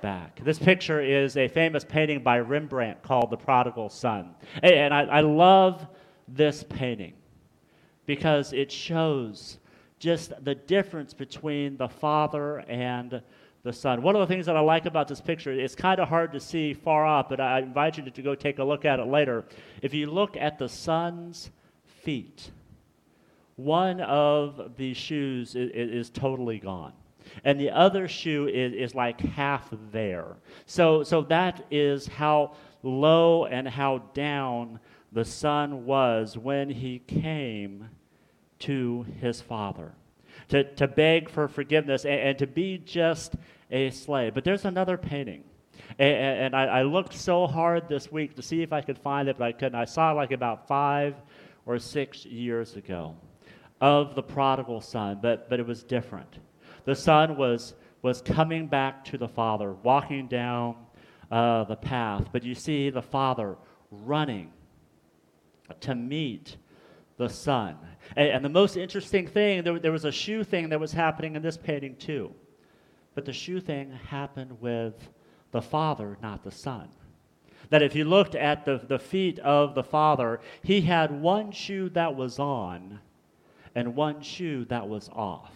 back. 0.00 0.40
This 0.44 0.58
picture 0.58 1.00
is 1.00 1.36
a 1.36 1.48
famous 1.48 1.84
painting 1.84 2.22
by 2.22 2.38
Rembrandt 2.38 3.02
called 3.02 3.30
The 3.30 3.36
Prodigal 3.36 3.88
Son. 3.88 4.34
And 4.62 4.94
I, 4.94 5.02
I 5.02 5.20
love 5.20 5.86
this 6.28 6.64
painting 6.68 7.14
because 8.06 8.52
it 8.52 8.70
shows 8.70 9.58
just 9.98 10.32
the 10.44 10.54
difference 10.54 11.12
between 11.12 11.76
the 11.76 11.88
Father 11.88 12.60
and 12.68 13.20
the 13.64 13.72
Son. 13.72 14.02
One 14.02 14.14
of 14.14 14.20
the 14.20 14.32
things 14.32 14.46
that 14.46 14.56
I 14.56 14.60
like 14.60 14.86
about 14.86 15.08
this 15.08 15.20
picture, 15.20 15.52
it's 15.52 15.74
kind 15.74 16.00
of 16.00 16.08
hard 16.08 16.32
to 16.32 16.40
see 16.40 16.72
far 16.72 17.04
off, 17.04 17.28
but 17.28 17.40
I 17.40 17.60
invite 17.60 17.98
you 17.98 18.08
to 18.08 18.22
go 18.22 18.34
take 18.34 18.58
a 18.58 18.64
look 18.64 18.84
at 18.84 19.00
it 19.00 19.06
later. 19.06 19.44
If 19.82 19.92
you 19.92 20.10
look 20.10 20.36
at 20.36 20.58
the 20.58 20.68
Son's 20.68 21.50
feet, 22.02 22.50
one 23.56 24.00
of 24.00 24.76
the 24.76 24.94
shoes 24.94 25.56
is, 25.56 25.70
is 25.72 26.10
totally 26.10 26.58
gone 26.58 26.92
and 27.44 27.58
the 27.58 27.70
other 27.70 28.08
shoe 28.08 28.48
is, 28.48 28.72
is 28.72 28.94
like 28.94 29.20
half 29.20 29.68
there. 29.92 30.36
So, 30.66 31.02
so 31.02 31.22
that 31.22 31.64
is 31.70 32.06
how 32.06 32.52
low 32.82 33.46
and 33.46 33.66
how 33.68 33.98
down 34.14 34.80
the 35.12 35.24
son 35.24 35.84
was 35.84 36.36
when 36.36 36.70
he 36.70 36.98
came 36.98 37.88
to 38.60 39.06
his 39.20 39.40
father 39.40 39.94
to, 40.48 40.64
to 40.74 40.88
beg 40.88 41.28
for 41.28 41.48
forgiveness 41.48 42.04
and, 42.04 42.20
and 42.20 42.38
to 42.38 42.46
be 42.46 42.78
just 42.78 43.34
a 43.70 43.90
slave. 43.90 44.34
But 44.34 44.44
there's 44.44 44.64
another 44.64 44.96
painting. 44.96 45.44
And, 45.98 46.16
and 46.54 46.56
I, 46.56 46.64
I, 46.64 46.82
looked 46.82 47.14
so 47.14 47.46
hard 47.46 47.88
this 47.88 48.10
week 48.10 48.36
to 48.36 48.42
see 48.42 48.62
if 48.62 48.72
I 48.72 48.80
could 48.80 48.98
find 48.98 49.28
it, 49.28 49.38
but 49.38 49.44
I 49.44 49.52
couldn't. 49.52 49.74
I 49.74 49.84
saw 49.84 50.12
it 50.12 50.14
like 50.14 50.32
about 50.32 50.66
five 50.66 51.14
or 51.66 51.78
six 51.78 52.24
years 52.24 52.76
ago 52.76 53.16
of 53.80 54.14
the 54.14 54.22
prodigal 54.22 54.80
son, 54.80 55.20
but, 55.22 55.48
but 55.48 55.60
it 55.60 55.66
was 55.66 55.82
different. 55.82 56.38
The 56.84 56.96
son 56.96 57.36
was, 57.36 57.74
was 58.02 58.20
coming 58.20 58.66
back 58.66 59.04
to 59.06 59.18
the 59.18 59.28
father, 59.28 59.72
walking 59.72 60.26
down 60.26 60.76
uh, 61.30 61.64
the 61.64 61.76
path, 61.76 62.28
but 62.32 62.42
you 62.42 62.54
see 62.54 62.90
the 62.90 63.02
father 63.02 63.56
running 63.90 64.50
to 65.80 65.94
meet 65.94 66.56
the 67.16 67.28
son. 67.28 67.76
And, 68.16 68.28
and 68.28 68.44
the 68.44 68.48
most 68.48 68.76
interesting 68.76 69.26
thing, 69.26 69.62
there, 69.62 69.78
there 69.78 69.92
was 69.92 70.04
a 70.04 70.12
shoe 70.12 70.44
thing 70.44 70.70
that 70.70 70.80
was 70.80 70.92
happening 70.92 71.36
in 71.36 71.42
this 71.42 71.56
painting 71.56 71.96
too. 71.96 72.32
But 73.14 73.24
the 73.24 73.32
shoe 73.32 73.60
thing 73.60 73.92
happened 73.92 74.60
with 74.60 74.94
the 75.50 75.62
father, 75.62 76.16
not 76.22 76.44
the 76.44 76.50
son. 76.50 76.88
That 77.70 77.82
if 77.82 77.94
you 77.94 78.04
looked 78.04 78.34
at 78.34 78.64
the, 78.64 78.80
the 78.86 78.98
feet 78.98 79.38
of 79.40 79.74
the 79.74 79.82
father, 79.82 80.40
he 80.62 80.80
had 80.80 81.20
one 81.20 81.50
shoe 81.50 81.90
that 81.90 82.14
was 82.14 82.38
on 82.38 83.00
and 83.74 83.94
one 83.94 84.22
shoe 84.22 84.64
that 84.66 84.88
was 84.88 85.10
off. 85.12 85.52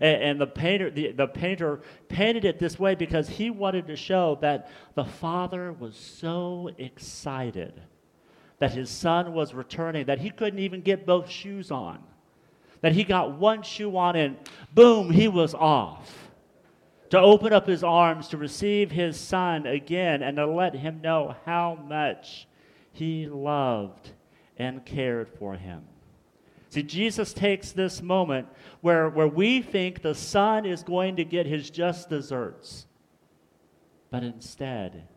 And, 0.00 0.22
and 0.22 0.40
the, 0.40 0.46
painter, 0.46 0.90
the, 0.90 1.12
the 1.12 1.26
painter 1.26 1.80
painted 2.08 2.44
it 2.44 2.58
this 2.58 2.78
way 2.78 2.94
because 2.94 3.28
he 3.28 3.50
wanted 3.50 3.86
to 3.88 3.96
show 3.96 4.38
that 4.40 4.70
the 4.94 5.04
father 5.04 5.72
was 5.72 5.96
so 5.96 6.70
excited 6.78 7.82
that 8.62 8.70
his 8.70 8.90
son 8.90 9.32
was 9.32 9.54
returning 9.54 10.06
that 10.06 10.20
he 10.20 10.30
couldn't 10.30 10.60
even 10.60 10.82
get 10.82 11.04
both 11.04 11.28
shoes 11.28 11.72
on. 11.72 11.98
That 12.80 12.92
he 12.92 13.02
got 13.02 13.36
one 13.36 13.64
shoe 13.64 13.96
on 13.96 14.14
and 14.14 14.36
boom, 14.72 15.10
he 15.10 15.26
was 15.26 15.52
off 15.52 16.30
to 17.10 17.18
open 17.18 17.52
up 17.52 17.66
his 17.66 17.82
arms 17.82 18.28
to 18.28 18.36
receive 18.36 18.92
his 18.92 19.18
son 19.18 19.66
again 19.66 20.22
and 20.22 20.36
to 20.36 20.46
let 20.46 20.76
him 20.76 21.00
know 21.00 21.34
how 21.44 21.76
much 21.88 22.46
he 22.92 23.26
loved 23.26 24.12
and 24.56 24.86
cared 24.86 25.28
for 25.40 25.56
him. 25.56 25.82
See, 26.68 26.84
Jesus 26.84 27.32
takes 27.32 27.72
this 27.72 28.00
moment 28.00 28.46
where, 28.80 29.10
where 29.10 29.26
we 29.26 29.60
think 29.60 30.02
the 30.02 30.14
son 30.14 30.66
is 30.66 30.84
going 30.84 31.16
to 31.16 31.24
get 31.24 31.46
his 31.46 31.68
just 31.68 32.08
desserts, 32.08 32.86
but 34.08 34.22
instead, 34.22 35.08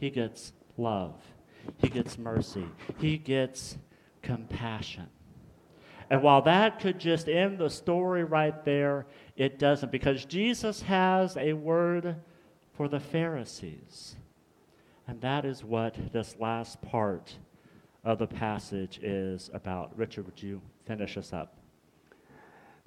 he 0.00 0.10
gets 0.10 0.52
love, 0.76 1.14
he 1.76 1.88
gets 1.88 2.18
mercy, 2.18 2.66
he 2.98 3.18
gets 3.18 3.76
compassion. 4.22 5.08
And 6.10 6.22
while 6.22 6.40
that 6.42 6.80
could 6.80 6.98
just 6.98 7.28
end 7.28 7.58
the 7.58 7.68
story 7.68 8.24
right 8.24 8.64
there, 8.64 9.06
it 9.36 9.58
doesn't, 9.58 9.92
because 9.92 10.24
Jesus 10.24 10.80
has 10.82 11.36
a 11.36 11.52
word 11.52 12.16
for 12.72 12.88
the 12.88 13.00
Pharisees. 13.00 14.16
And 15.06 15.20
that 15.20 15.44
is 15.44 15.62
what 15.64 15.96
this 16.12 16.36
last 16.38 16.80
part 16.80 17.36
of 18.04 18.18
the 18.18 18.26
passage 18.26 18.98
is 19.02 19.50
about. 19.52 19.96
Richard, 19.98 20.24
would 20.26 20.42
you 20.42 20.62
finish 20.86 21.16
us 21.16 21.32
up? 21.32 21.54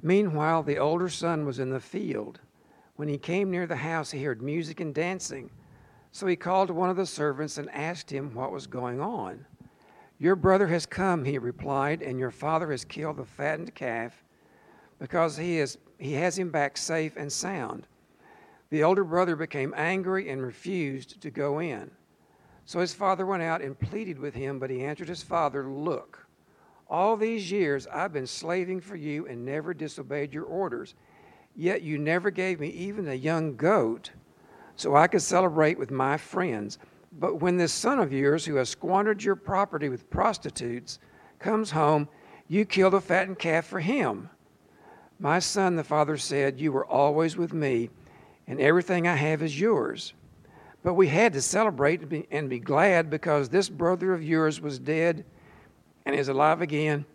Meanwhile, 0.02 0.64
the 0.64 0.80
older 0.80 1.10
son 1.10 1.46
was 1.46 1.60
in 1.60 1.70
the 1.70 1.80
field. 1.80 2.40
When 2.96 3.08
he 3.08 3.18
came 3.18 3.52
near 3.52 3.68
the 3.68 3.76
house, 3.76 4.12
he 4.12 4.24
heard 4.24 4.42
music 4.42 4.80
and 4.80 4.96
dancing. 4.96 5.52
So 6.12 6.28
he 6.28 6.36
called 6.36 6.70
one 6.70 6.90
of 6.90 6.98
the 6.98 7.06
servants 7.06 7.58
and 7.58 7.70
asked 7.72 8.12
him 8.12 8.34
what 8.34 8.52
was 8.52 8.68
going 8.68 9.00
on. 9.00 9.46
Your 10.20 10.36
brother 10.36 10.68
has 10.68 10.86
come, 10.86 11.26
he 11.26 11.38
replied, 11.38 12.02
and 12.02 12.20
your 12.20 12.32
father 12.32 12.70
has 12.72 12.86
killed 12.86 13.18
the 13.18 13.26
fattened 13.26 13.74
calf 13.74 14.24
because 15.00 15.38
he, 15.38 15.58
is, 15.58 15.78
he 15.98 16.14
has 16.14 16.38
him 16.38 16.52
back 16.52 16.78
safe 16.78 17.18
and 17.18 17.32
sound. 17.32 17.88
The 18.70 18.84
older 18.84 19.04
brother 19.04 19.36
became 19.36 19.74
angry 19.76 20.30
and 20.30 20.42
refused 20.42 21.22
to 21.22 21.32
go 21.32 21.60
in. 21.60 21.90
So 22.66 22.80
his 22.80 22.94
father 22.94 23.26
went 23.26 23.44
out 23.44 23.62
and 23.62 23.80
pleaded 23.80 24.20
with 24.20 24.36
him, 24.36 24.60
but 24.60 24.70
he 24.70 24.84
answered 24.84 25.10
his 25.10 25.24
father, 25.24 25.68
Look, 25.68 26.28
all 26.88 27.18
these 27.18 27.52
years 27.52 27.88
I've 27.88 28.14
been 28.14 28.28
slaving 28.28 28.82
for 28.82 28.96
you 28.96 29.26
and 29.28 29.44
never 29.44 29.74
disobeyed 29.74 30.34
your 30.34 30.46
orders. 30.46 30.94
Yet 31.56 31.82
you 31.82 31.98
never 31.98 32.30
gave 32.30 32.60
me 32.60 32.68
even 32.68 33.08
a 33.08 33.14
young 33.14 33.56
goat 33.56 34.12
so 34.76 34.96
I 34.96 35.08
could 35.08 35.22
celebrate 35.22 35.78
with 35.78 35.92
my 35.92 36.18
friends. 36.18 36.80
But 37.20 37.42
when 37.42 37.58
this 37.58 37.74
son 37.74 38.00
of 38.00 38.14
yours, 38.14 38.46
who 38.46 38.56
has 38.56 38.70
squandered 38.70 39.24
your 39.24 39.36
property 39.36 39.90
with 39.90 40.10
prostitutes, 40.10 41.00
comes 41.40 41.72
home, 41.72 42.08
you 42.48 42.66
kill 42.66 42.90
the 42.90 43.02
fattened 43.02 43.40
calf 43.40 43.66
for 43.66 43.80
him. 43.80 44.30
My 45.20 45.40
son, 45.40 45.76
the 45.76 45.84
father 45.84 46.18
said, 46.18 46.60
You 46.60 46.72
were 46.72 46.86
always 46.86 47.38
with 47.38 47.54
me, 47.54 47.90
and 48.48 48.60
everything 48.60 49.08
I 49.08 49.16
have 49.16 49.44
is 49.44 49.60
yours. 49.60 50.14
But 50.84 50.96
we 50.96 51.08
had 51.08 51.34
to 51.34 51.42
celebrate 51.42 52.02
and 52.02 52.10
be, 52.10 52.28
and 52.32 52.50
be 52.50 52.60
glad 52.60 53.10
because 53.10 53.50
this 53.50 53.70
brother 53.70 54.14
of 54.14 54.24
yours 54.24 54.60
was 54.60 54.80
dead 54.80 55.24
and 56.06 56.16
is 56.16 56.28
alive 56.28 56.62
again. 56.62 57.06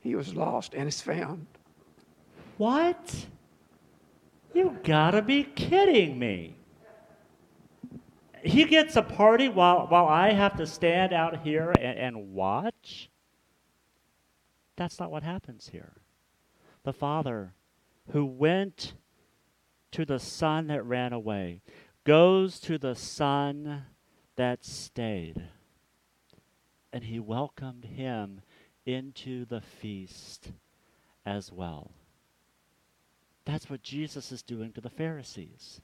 He 0.00 0.14
was 0.14 0.34
lost 0.34 0.74
and 0.74 0.88
is 0.88 1.00
found. 1.00 1.46
What? 2.58 3.26
You 4.52 4.78
gotta 4.84 5.22
be 5.22 5.44
kidding 5.44 6.18
me 6.18 6.54
he 8.44 8.64
gets 8.64 8.96
a 8.96 9.02
party 9.02 9.48
while, 9.48 9.86
while 9.88 10.06
I 10.06 10.32
have 10.32 10.56
to 10.58 10.66
stand 10.66 11.12
out 11.12 11.42
here 11.42 11.72
and, 11.80 11.98
and 11.98 12.32
watch? 12.32 13.10
That's 14.76 14.98
not 15.00 15.10
what 15.10 15.22
happens 15.22 15.68
here. 15.72 15.92
The 16.82 16.92
father 16.92 17.54
who 18.10 18.26
went 18.26 18.94
to 19.92 20.04
the 20.04 20.18
son 20.18 20.66
that 20.66 20.84
ran 20.84 21.12
away 21.12 21.62
goes 22.04 22.60
to 22.60 22.76
the 22.76 22.94
son 22.94 23.84
that 24.36 24.64
stayed. 24.64 25.42
And 26.92 27.04
he 27.04 27.18
welcomed 27.18 27.84
him 27.84 28.42
into 28.84 29.46
the 29.46 29.60
feast 29.60 30.52
as 31.24 31.50
well. 31.50 31.92
That's 33.44 33.70
what 33.70 33.82
Jesus 33.82 34.32
is 34.32 34.42
doing 34.42 34.72
to 34.72 34.80
the 34.80 34.90
Pharisees. 34.90 35.80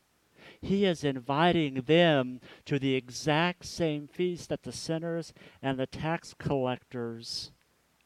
He 0.60 0.84
is 0.84 1.04
inviting 1.04 1.82
them 1.82 2.40
to 2.66 2.78
the 2.78 2.94
exact 2.94 3.64
same 3.64 4.08
feast 4.08 4.48
that 4.48 4.62
the 4.62 4.72
sinners 4.72 5.32
and 5.62 5.78
the 5.78 5.86
tax 5.86 6.34
collectors 6.38 7.52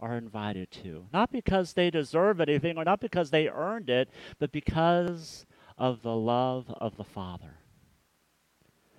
are 0.00 0.16
invited 0.16 0.70
to. 0.70 1.06
Not 1.12 1.32
because 1.32 1.72
they 1.72 1.90
deserve 1.90 2.40
anything 2.40 2.76
or 2.76 2.84
not 2.84 3.00
because 3.00 3.30
they 3.30 3.48
earned 3.48 3.88
it, 3.88 4.10
but 4.38 4.52
because 4.52 5.46
of 5.78 6.02
the 6.02 6.14
love 6.14 6.72
of 6.78 6.96
the 6.96 7.04
Father. 7.04 7.58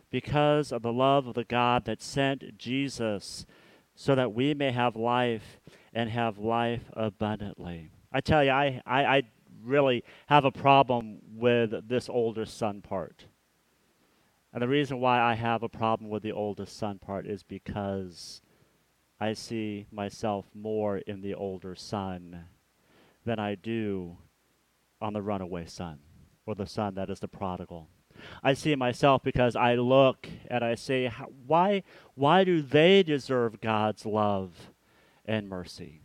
Because 0.09 0.71
of 0.71 0.81
the 0.81 0.93
love 0.93 1.27
of 1.27 1.35
the 1.35 1.43
God 1.43 1.85
that 1.85 2.01
sent 2.01 2.57
Jesus 2.57 3.45
so 3.95 4.15
that 4.15 4.33
we 4.33 4.53
may 4.53 4.71
have 4.71 4.95
life 4.95 5.59
and 5.93 6.09
have 6.09 6.37
life 6.37 6.83
abundantly. 6.93 7.91
I 8.11 8.21
tell 8.21 8.43
you, 8.43 8.51
I, 8.51 8.81
I, 8.85 9.05
I 9.05 9.23
really 9.63 10.03
have 10.27 10.45
a 10.45 10.51
problem 10.51 11.19
with 11.33 11.87
this 11.87 12.09
older 12.09 12.45
son 12.45 12.81
part. 12.81 13.25
And 14.55 14.61
the 14.61 14.69
reason 14.69 15.01
why 15.01 15.19
I 15.21 15.33
have 15.33 15.63
a 15.63 15.67
problem 15.69 16.09
with 16.09 16.23
the 16.23 16.31
oldest 16.31 16.77
son 16.77 16.97
part 16.97 17.27
is 17.27 17.43
because 17.43 18.41
I 19.19 19.33
see 19.33 19.85
myself 19.91 20.45
more 20.55 20.99
in 20.99 21.19
the 21.19 21.35
older 21.35 21.75
son 21.75 22.45
than 23.25 23.37
I 23.37 23.55
do 23.55 24.15
on 25.01 25.11
the 25.11 25.21
runaway 25.21 25.65
son 25.65 25.99
or 26.45 26.55
the 26.55 26.67
son 26.67 26.95
that 26.95 27.09
is 27.09 27.19
the 27.19 27.27
prodigal. 27.27 27.89
I 28.41 28.53
see 28.53 28.77
myself 28.77 29.23
because 29.23 29.57
I 29.57 29.75
look 29.75 30.25
and 30.49 30.63
I 30.63 30.75
say, 30.75 31.11
why, 31.45 31.83
why 32.13 32.45
do 32.45 32.61
they 32.61 33.03
deserve 33.03 33.59
God's 33.59 34.05
love 34.05 34.71
and 35.25 35.49
mercy? 35.49 36.04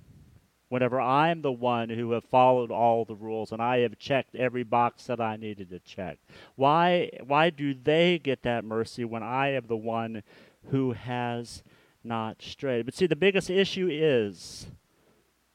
Whenever 0.70 0.98
I'm 1.00 1.42
the 1.42 1.52
one 1.52 1.90
who 1.90 2.12
have 2.12 2.24
followed 2.24 2.70
all 2.70 3.04
the 3.04 3.14
rules 3.14 3.52
and 3.52 3.60
I 3.60 3.80
have 3.80 3.98
checked 3.98 4.34
every 4.34 4.62
box 4.62 5.04
that 5.04 5.20
I 5.20 5.36
needed 5.36 5.68
to 5.70 5.80
check? 5.80 6.18
Why 6.56 7.10
why 7.26 7.50
do 7.50 7.74
they 7.74 8.18
get 8.18 8.42
that 8.44 8.64
mercy 8.64 9.04
when 9.04 9.22
I 9.22 9.48
am 9.48 9.66
the 9.66 9.76
one 9.76 10.22
who 10.70 10.92
has 10.92 11.62
not 12.02 12.40
strayed? 12.40 12.86
But 12.86 12.94
see 12.94 13.06
the 13.06 13.16
biggest 13.16 13.50
issue 13.50 13.88
is 13.90 14.68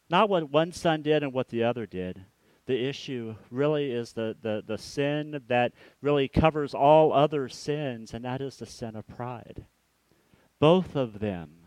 not 0.10 0.30
what 0.30 0.52
one 0.52 0.72
son 0.72 1.02
did 1.02 1.24
and 1.24 1.34
what 1.34 1.48
the 1.48 1.64
other 1.64 1.88
did. 1.88 2.26
The 2.68 2.86
issue 2.88 3.36
really 3.52 3.92
is 3.92 4.14
the, 4.14 4.36
the, 4.42 4.64
the 4.66 4.78
sin 4.78 5.42
that 5.48 5.74
really 6.02 6.28
covers 6.28 6.74
all 6.74 7.14
other 7.14 7.48
sins, 7.48 8.14
and 8.14 8.26
that 8.26 8.42
is 8.42 8.58
the 8.58 8.66
sin 8.66 8.96
of 8.96 9.08
pride. 9.08 9.66
Both 10.60 10.96
of 10.96 11.20
them 11.20 11.65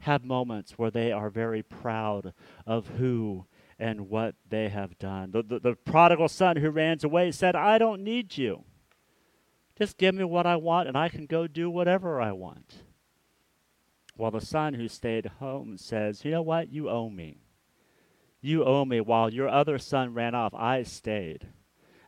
have 0.00 0.24
moments 0.24 0.72
where 0.72 0.90
they 0.90 1.12
are 1.12 1.30
very 1.30 1.62
proud 1.62 2.32
of 2.66 2.88
who 2.98 3.46
and 3.78 4.08
what 4.08 4.34
they 4.48 4.68
have 4.68 4.98
done. 4.98 5.30
The, 5.30 5.42
the, 5.42 5.58
the, 5.58 5.74
prodigal 5.74 6.28
son 6.28 6.56
who 6.56 6.70
ran 6.70 6.98
away 7.02 7.32
said, 7.32 7.56
I 7.56 7.78
don't 7.78 8.02
need 8.02 8.36
you. 8.36 8.64
Just 9.78 9.96
give 9.96 10.14
me 10.14 10.24
what 10.24 10.46
I 10.46 10.56
want 10.56 10.88
and 10.88 10.96
I 10.96 11.08
can 11.08 11.24
go 11.24 11.46
do 11.46 11.70
whatever 11.70 12.20
I 12.20 12.32
want. 12.32 12.82
While 14.16 14.30
the 14.32 14.42
son 14.42 14.74
who 14.74 14.88
stayed 14.88 15.26
home 15.38 15.78
says, 15.78 16.24
You 16.24 16.30
know 16.32 16.42
what? 16.42 16.70
You 16.70 16.90
owe 16.90 17.08
me. 17.08 17.38
You 18.42 18.64
owe 18.64 18.84
me. 18.84 19.00
While 19.00 19.32
your 19.32 19.48
other 19.48 19.78
son 19.78 20.12
ran 20.12 20.34
off, 20.34 20.52
I 20.54 20.82
stayed. 20.82 21.48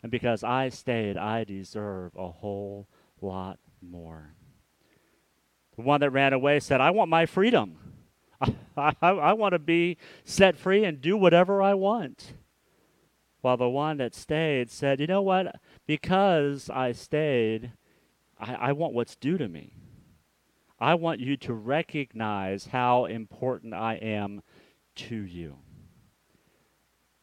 And 0.02 0.11
because 0.11 0.44
I 0.44 0.68
stayed, 0.68 1.16
I 1.16 1.44
deserve 1.44 2.14
a 2.16 2.28
whole 2.28 2.88
lot 3.22 3.59
more. 3.81 4.35
The 5.76 5.83
one 5.83 6.00
that 6.00 6.11
ran 6.11 6.35
away 6.35 6.61
said, 6.61 6.83
I 6.83 6.90
want 6.90 7.09
my 7.09 7.24
freedom. 7.24 7.78
I, 8.76 8.94
I, 9.02 9.33
want 9.33 9.52
to 9.52 9.59
be 9.59 9.96
set 10.24 10.57
free 10.57 10.85
and 10.85 11.00
do 11.00 11.16
whatever 11.16 11.62
I 11.62 11.74
want. 11.74 12.35
While 13.40 13.57
the 13.57 13.68
one 13.68 13.98
that 13.98 14.14
stayed 14.14 14.70
said, 14.70 15.00
You 15.00 15.07
know 15.07 15.22
what? 15.22 15.57
Because 15.87 16.70
I 16.70 16.92
stayed, 16.92 17.72
I, 18.38 18.55
I 18.55 18.72
want 18.72 18.94
what's 18.94 19.16
due 19.16 19.38
to 19.38 19.48
me. 19.48 19.74
I 20.78 20.94
want 20.94 21.20
you 21.20 21.37
to 21.38 21.55
recognize 21.55 22.66
how 22.66 23.05
important 23.05 23.74
I 23.74 23.94
am 23.94 24.42
to 24.96 25.16
you. 25.16 25.59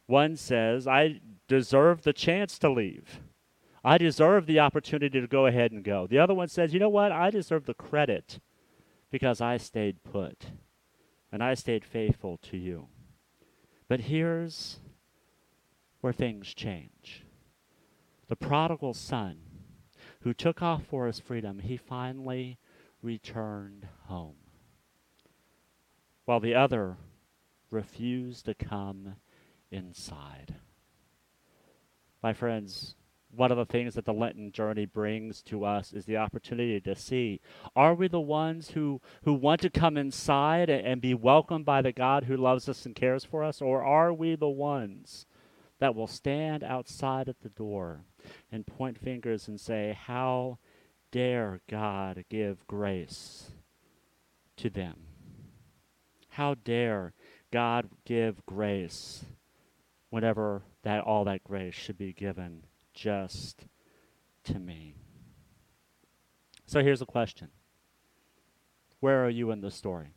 One 0.06 0.36
says, 0.36 0.86
I 0.86 1.20
deserve 1.46 2.02
the 2.02 2.12
chance 2.12 2.58
to 2.60 2.70
leave. 2.70 3.20
I 3.84 3.96
deserve 3.98 4.46
the 4.46 4.60
opportunity 4.60 5.20
to 5.20 5.26
go 5.26 5.46
ahead 5.46 5.72
and 5.72 5.84
go. 5.84 6.06
The 6.06 6.18
other 6.18 6.34
one 6.34 6.48
says, 6.48 6.74
you 6.74 6.80
know 6.80 6.88
what? 6.88 7.12
I 7.12 7.30
deserve 7.30 7.66
the 7.66 7.74
credit 7.74 8.40
because 9.10 9.40
I 9.40 9.56
stayed 9.56 10.02
put 10.04 10.46
and 11.32 11.42
I 11.42 11.54
stayed 11.54 11.84
faithful 11.84 12.38
to 12.38 12.56
you. 12.56 12.88
But 13.88 14.00
here's 14.00 14.78
where 16.00 16.12
things 16.12 16.54
change. 16.54 17.24
The 18.28 18.36
prodigal 18.36 18.94
son 18.94 19.38
who 20.22 20.34
took 20.34 20.62
off 20.62 20.84
for 20.84 21.06
his 21.06 21.18
freedom, 21.18 21.58
he 21.60 21.76
finally 21.76 22.58
returned 23.02 23.88
home, 24.06 24.36
while 26.24 26.40
the 26.40 26.54
other 26.54 26.96
refused 27.70 28.44
to 28.44 28.54
come 28.54 29.16
inside. 29.70 30.56
My 32.22 32.32
friends, 32.32 32.96
one 33.34 33.52
of 33.52 33.58
the 33.58 33.64
things 33.64 33.94
that 33.94 34.04
the 34.04 34.12
Lenten 34.12 34.50
journey 34.50 34.86
brings 34.86 35.42
to 35.42 35.64
us 35.64 35.92
is 35.92 36.04
the 36.04 36.16
opportunity 36.16 36.80
to 36.80 36.96
see 36.96 37.40
are 37.76 37.94
we 37.94 38.08
the 38.08 38.20
ones 38.20 38.70
who, 38.70 39.00
who 39.24 39.32
want 39.32 39.60
to 39.60 39.70
come 39.70 39.96
inside 39.96 40.68
and, 40.68 40.86
and 40.86 41.00
be 41.00 41.14
welcomed 41.14 41.64
by 41.64 41.82
the 41.82 41.92
God 41.92 42.24
who 42.24 42.36
loves 42.36 42.68
us 42.68 42.84
and 42.86 42.94
cares 42.94 43.24
for 43.24 43.44
us, 43.44 43.62
or 43.62 43.84
are 43.84 44.12
we 44.12 44.34
the 44.34 44.48
ones 44.48 45.26
that 45.78 45.94
will 45.94 46.06
stand 46.06 46.62
outside 46.64 47.28
at 47.28 47.40
the 47.40 47.48
door 47.48 48.04
and 48.50 48.66
point 48.66 48.98
fingers 48.98 49.48
and 49.48 49.60
say, 49.60 49.96
How 49.98 50.58
dare 51.10 51.60
God 51.68 52.24
give 52.28 52.66
grace 52.66 53.52
to 54.56 54.68
them? 54.68 54.96
How 56.30 56.54
dare 56.54 57.12
God 57.50 57.88
give 58.04 58.44
grace 58.46 59.24
whenever 60.10 60.62
that 60.82 61.02
all 61.02 61.24
that 61.24 61.44
grace 61.44 61.74
should 61.74 61.98
be 61.98 62.12
given 62.12 62.64
just 62.94 63.66
to 64.44 64.58
me. 64.58 64.94
So 66.66 66.82
here's 66.82 67.02
a 67.02 67.06
question. 67.06 67.48
Where 69.00 69.24
are 69.24 69.30
you 69.30 69.50
in 69.50 69.60
the 69.60 69.70
story? 69.70 70.14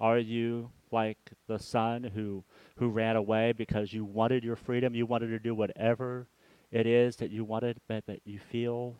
Are 0.00 0.18
you 0.18 0.70
like 0.90 1.32
the 1.48 1.58
son 1.58 2.04
who 2.14 2.44
who 2.76 2.88
ran 2.88 3.16
away 3.16 3.52
because 3.52 3.92
you 3.92 4.04
wanted 4.04 4.44
your 4.44 4.56
freedom, 4.56 4.94
you 4.94 5.06
wanted 5.06 5.28
to 5.28 5.38
do 5.38 5.54
whatever 5.54 6.28
it 6.70 6.86
is 6.86 7.16
that 7.16 7.30
you 7.30 7.44
wanted, 7.44 7.80
but 7.88 8.06
that 8.06 8.20
you 8.24 8.38
feel 8.38 8.96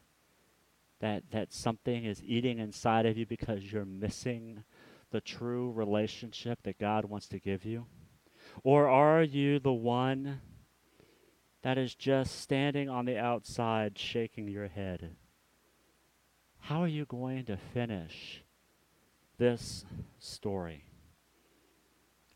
that 1.00 1.24
that 1.30 1.52
something 1.52 2.04
is 2.04 2.22
eating 2.24 2.58
inside 2.58 3.06
of 3.06 3.18
you 3.18 3.26
because 3.26 3.72
you're 3.72 3.84
missing 3.84 4.64
the 5.10 5.20
true 5.20 5.70
relationship 5.72 6.60
that 6.64 6.78
God 6.78 7.04
wants 7.04 7.28
to 7.28 7.38
give 7.38 7.64
you? 7.64 7.86
Or 8.62 8.88
are 8.88 9.22
you 9.22 9.58
the 9.58 9.72
one 9.72 10.40
that 11.64 11.78
is 11.78 11.94
just 11.94 12.40
standing 12.42 12.90
on 12.90 13.06
the 13.06 13.16
outside 13.16 13.98
shaking 13.98 14.46
your 14.48 14.68
head? 14.68 15.16
How 16.60 16.82
are 16.82 16.88
you 16.88 17.06
going 17.06 17.46
to 17.46 17.56
finish 17.56 18.42
this 19.38 19.86
story? 20.18 20.84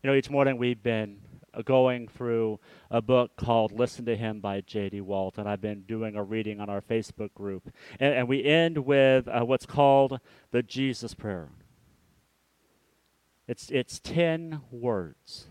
You 0.01 0.09
know, 0.09 0.15
each 0.15 0.31
morning 0.31 0.57
we've 0.57 0.81
been 0.81 1.19
going 1.63 2.07
through 2.07 2.59
a 2.89 3.03
book 3.03 3.35
called 3.37 3.71
Listen 3.71 4.03
to 4.05 4.15
Him 4.15 4.39
by 4.39 4.61
J.D. 4.61 5.01
Walt, 5.01 5.37
and 5.37 5.47
I've 5.47 5.61
been 5.61 5.81
doing 5.81 6.15
a 6.15 6.23
reading 6.23 6.59
on 6.59 6.67
our 6.67 6.81
Facebook 6.81 7.31
group. 7.35 7.71
And, 7.99 8.15
and 8.15 8.27
we 8.27 8.43
end 8.43 8.79
with 8.79 9.27
uh, 9.27 9.45
what's 9.45 9.67
called 9.67 10.19
the 10.49 10.63
Jesus 10.63 11.13
Prayer. 11.13 11.49
It's, 13.47 13.69
it's 13.69 13.99
10 13.99 14.61
words. 14.71 15.49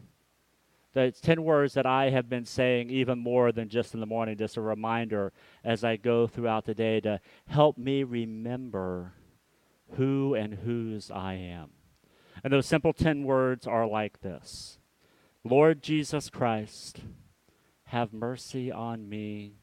It's 0.94 1.20
10 1.20 1.44
words 1.44 1.74
that 1.74 1.86
I 1.86 2.10
have 2.10 2.28
been 2.28 2.44
saying 2.44 2.90
even 2.90 3.18
more 3.18 3.52
than 3.52 3.68
just 3.68 3.94
in 3.94 4.00
the 4.00 4.06
morning, 4.06 4.36
just 4.36 4.56
a 4.56 4.62
reminder 4.62 5.32
as 5.62 5.84
I 5.84 5.96
go 5.96 6.26
throughout 6.26 6.64
the 6.64 6.74
day 6.74 7.00
to 7.00 7.20
help 7.46 7.76
me 7.76 8.02
remember 8.02 9.12
who 9.92 10.34
and 10.34 10.54
whose 10.54 11.10
I 11.10 11.34
am. 11.34 11.70
And 12.42 12.52
those 12.52 12.66
simple 12.66 12.92
10 12.92 13.24
words 13.24 13.66
are 13.66 13.86
like 13.86 14.20
this 14.20 14.78
Lord 15.44 15.82
Jesus 15.82 16.30
Christ, 16.30 17.00
have 17.84 18.12
mercy 18.12 18.72
on 18.72 19.08
me, 19.08 19.56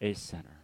a 0.00 0.12
sinner. 0.14 0.60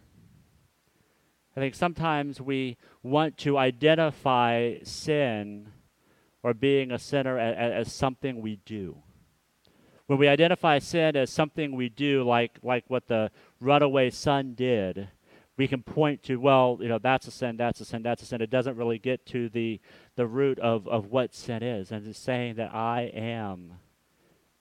I 1.55 1.59
think 1.59 1.75
sometimes 1.75 2.39
we 2.39 2.77
want 3.01 3.37
to 3.39 3.57
identify 3.57 4.75
sin 4.83 5.71
or 6.43 6.53
being 6.53 6.91
a 6.91 6.99
sinner 6.99 7.37
as, 7.37 7.87
as 7.87 7.93
something 7.93 8.41
we 8.41 8.57
do 8.65 9.03
when 10.07 10.17
we 10.17 10.27
identify 10.27 10.79
sin 10.79 11.15
as 11.15 11.29
something 11.29 11.75
we 11.75 11.89
do, 11.89 12.23
like, 12.23 12.57
like 12.63 12.85
what 12.87 13.07
the 13.07 13.29
runaway 13.59 14.09
son 14.09 14.53
did, 14.53 15.09
we 15.57 15.67
can 15.67 15.83
point 15.83 16.23
to, 16.23 16.37
well, 16.37 16.77
you 16.79 16.87
know, 16.87 16.99
that's 16.99 17.27
a 17.27 17.31
sin, 17.31 17.57
that's 17.57 17.81
a 17.81 17.85
sin, 17.85 18.03
that's 18.03 18.21
a 18.21 18.25
sin. 18.25 18.41
It 18.41 18.49
doesn't 18.49 18.77
really 18.77 18.99
get 18.99 19.25
to 19.27 19.49
the, 19.49 19.81
the 20.15 20.25
root 20.25 20.59
of, 20.59 20.87
of 20.87 21.07
what 21.07 21.35
sin 21.35 21.61
is. 21.61 21.91
And 21.91 22.07
it's 22.07 22.17
saying 22.17 22.55
that 22.55 22.73
I 22.73 23.11
am 23.13 23.73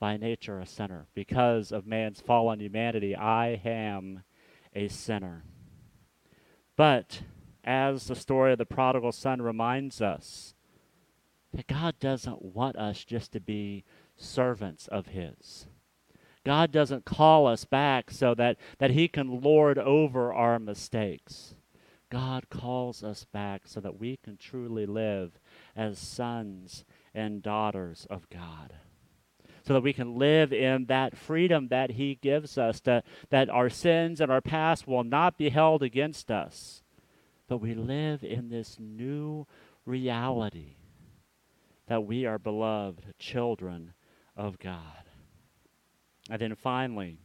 by 0.01 0.17
nature 0.17 0.59
a 0.59 0.67
sinner. 0.67 1.07
Because 1.15 1.71
of 1.71 1.87
man's 1.87 2.21
fallen 2.21 2.61
humanity, 2.61 3.15
I 3.15 3.61
am 3.65 4.25
a 4.75 4.89
sinner. 4.89 5.45
But 6.77 7.23
as 7.63 8.07
the 8.07 8.17
story 8.17 8.53
of 8.53 8.59
the 8.59 8.67
prodigal 8.67 9.13
son 9.13 9.41
reminds 9.41 10.01
us, 10.01 10.55
that 11.55 11.67
God 11.67 11.99
doesn't 11.99 12.43
want 12.43 12.77
us 12.77 13.05
just 13.05 13.33
to 13.33 13.41
be 13.41 13.85
servants 14.17 14.89
of 14.89 15.09
His. 15.09 15.67
God 16.45 16.71
doesn't 16.71 17.05
call 17.05 17.47
us 17.47 17.65
back 17.65 18.11
so 18.11 18.35
that, 18.35 18.57
that 18.79 18.93
He 18.93 19.09
can 19.09 19.41
lord 19.41 19.79
over 19.79 20.33
our 20.33 20.59
mistakes. 20.59 21.57
God 22.09 22.49
calls 22.51 23.03
us 23.03 23.25
back 23.25 23.63
so 23.65 23.81
that 23.81 23.99
we 23.99 24.17
can 24.23 24.37
truly 24.37 24.87
live 24.87 25.41
as 25.75 25.99
sons 25.99 26.85
and 27.13 27.43
daughters 27.43 28.07
of 28.09 28.31
God. 28.31 28.75
So 29.67 29.75
that 29.75 29.83
we 29.83 29.93
can 29.93 30.17
live 30.17 30.53
in 30.53 30.87
that 30.87 31.17
freedom 31.17 31.67
that 31.69 31.93
He 31.93 32.15
gives 32.15 32.57
us, 32.57 32.81
to, 32.83 33.03
that 33.31 33.51
our 33.51 33.69
sins 33.69 34.21
and 34.21 34.31
our 34.31 34.41
past 34.41 34.87
will 34.87 35.03
not 35.03 35.37
be 35.37 35.49
held 35.49 35.83
against 35.83 36.31
us, 36.31 36.85
but 37.49 37.59
we 37.59 37.75
live 37.75 38.23
in 38.23 38.51
this 38.51 38.77
new 38.79 39.49
reality 39.85 40.77
that 41.87 42.05
we 42.05 42.27
are 42.27 42.39
beloved 42.39 43.15
children 43.19 43.93
of 44.37 44.59
God. 44.59 45.05
And 46.29 46.41
then 46.41 46.55
finally, 46.55 47.19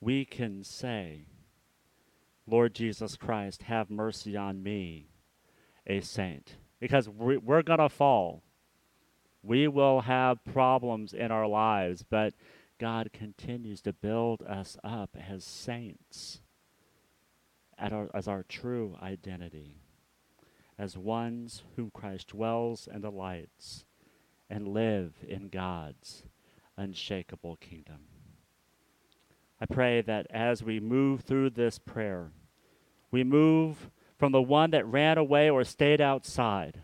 we 0.00 0.24
can 0.24 0.62
say, 0.64 1.26
Lord 2.46 2.74
Jesus 2.74 3.16
Christ, 3.16 3.62
have 3.64 3.90
mercy 3.90 4.36
on 4.36 4.62
me, 4.62 5.10
a 5.86 6.00
saint. 6.00 6.56
Because 6.80 7.08
we're 7.08 7.62
going 7.62 7.78
to 7.78 7.88
fall. 7.88 8.42
We 9.42 9.68
will 9.68 10.02
have 10.02 10.44
problems 10.44 11.12
in 11.12 11.30
our 11.30 11.46
lives, 11.46 12.04
but 12.08 12.34
God 12.78 13.10
continues 13.12 13.82
to 13.82 13.92
build 13.92 14.42
us 14.42 14.76
up 14.82 15.16
as 15.16 15.44
saints, 15.44 16.40
our, 17.78 18.10
as 18.14 18.26
our 18.26 18.42
true 18.42 18.96
identity, 19.02 19.76
as 20.80 20.96
ones 20.96 21.62
whom 21.76 21.90
Christ 21.90 22.28
dwells 22.28 22.88
and 22.90 23.02
delights 23.02 23.84
and 24.48 24.66
live 24.66 25.12
in 25.28 25.50
God's 25.50 26.22
unshakable 26.74 27.56
kingdom. 27.56 27.98
I 29.60 29.66
pray 29.66 30.00
that 30.00 30.26
as 30.30 30.62
we 30.62 30.80
move 30.80 31.20
through 31.20 31.50
this 31.50 31.78
prayer, 31.78 32.30
we 33.10 33.22
move 33.22 33.90
from 34.18 34.32
the 34.32 34.40
one 34.40 34.70
that 34.70 34.86
ran 34.86 35.18
away 35.18 35.50
or 35.50 35.64
stayed 35.64 36.00
outside 36.00 36.80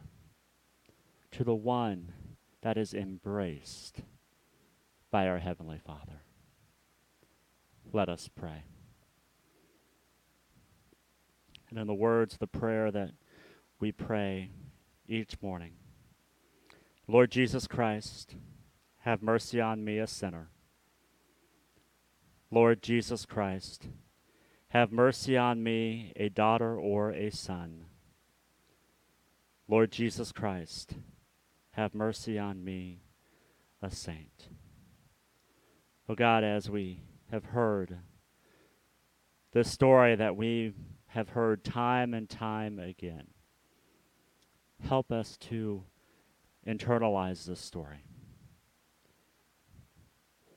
to 1.30 1.42
the 1.42 1.54
one 1.54 2.12
that 2.60 2.76
is 2.76 2.92
embraced 2.92 4.02
by 5.10 5.26
our 5.26 5.38
Heavenly 5.38 5.78
Father. 5.78 6.20
Let 7.94 8.10
us 8.10 8.28
pray. 8.36 8.64
And 11.70 11.78
in 11.78 11.86
the 11.86 11.94
words 11.94 12.34
of 12.34 12.40
the 12.40 12.46
prayer 12.46 12.90
that 12.90 13.12
we 13.78 13.92
pray 13.92 14.50
each 15.06 15.40
morning, 15.42 15.72
Lord 17.06 17.30
Jesus 17.30 17.66
Christ, 17.66 18.36
have 19.00 19.22
mercy 19.22 19.60
on 19.60 19.84
me, 19.84 19.98
a 19.98 20.06
sinner. 20.06 20.48
Lord 22.50 22.82
Jesus 22.82 23.26
Christ, 23.26 23.88
have 24.68 24.90
mercy 24.90 25.36
on 25.36 25.62
me, 25.62 26.12
a 26.16 26.28
daughter 26.28 26.76
or 26.78 27.10
a 27.10 27.30
son. 27.30 27.84
Lord 29.68 29.92
Jesus 29.92 30.32
Christ, 30.32 30.94
have 31.72 31.94
mercy 31.94 32.38
on 32.38 32.64
me, 32.64 33.02
a 33.82 33.90
saint. 33.90 34.48
Oh 36.08 36.14
God, 36.14 36.44
as 36.44 36.70
we 36.70 37.02
have 37.30 37.44
heard 37.46 37.98
this 39.52 39.70
story 39.70 40.14
that 40.16 40.36
we 40.36 40.72
have 41.08 41.30
heard 41.30 41.64
time 41.64 42.14
and 42.14 42.28
time 42.28 42.78
again, 42.78 43.26
help 44.82 45.10
us 45.10 45.36
to 45.36 45.84
internalize 46.66 47.44
this 47.44 47.60
story. 47.60 48.04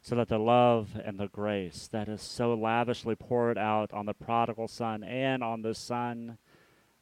So 0.01 0.15
that 0.15 0.29
the 0.29 0.39
love 0.39 0.99
and 1.03 1.19
the 1.19 1.27
grace 1.27 1.87
that 1.91 2.07
is 2.07 2.21
so 2.21 2.53
lavishly 2.53 3.15
poured 3.15 3.57
out 3.57 3.93
on 3.93 4.05
the 4.05 4.13
prodigal 4.13 4.67
son 4.67 5.03
and 5.03 5.43
on 5.43 5.61
the 5.61 5.75
son 5.75 6.37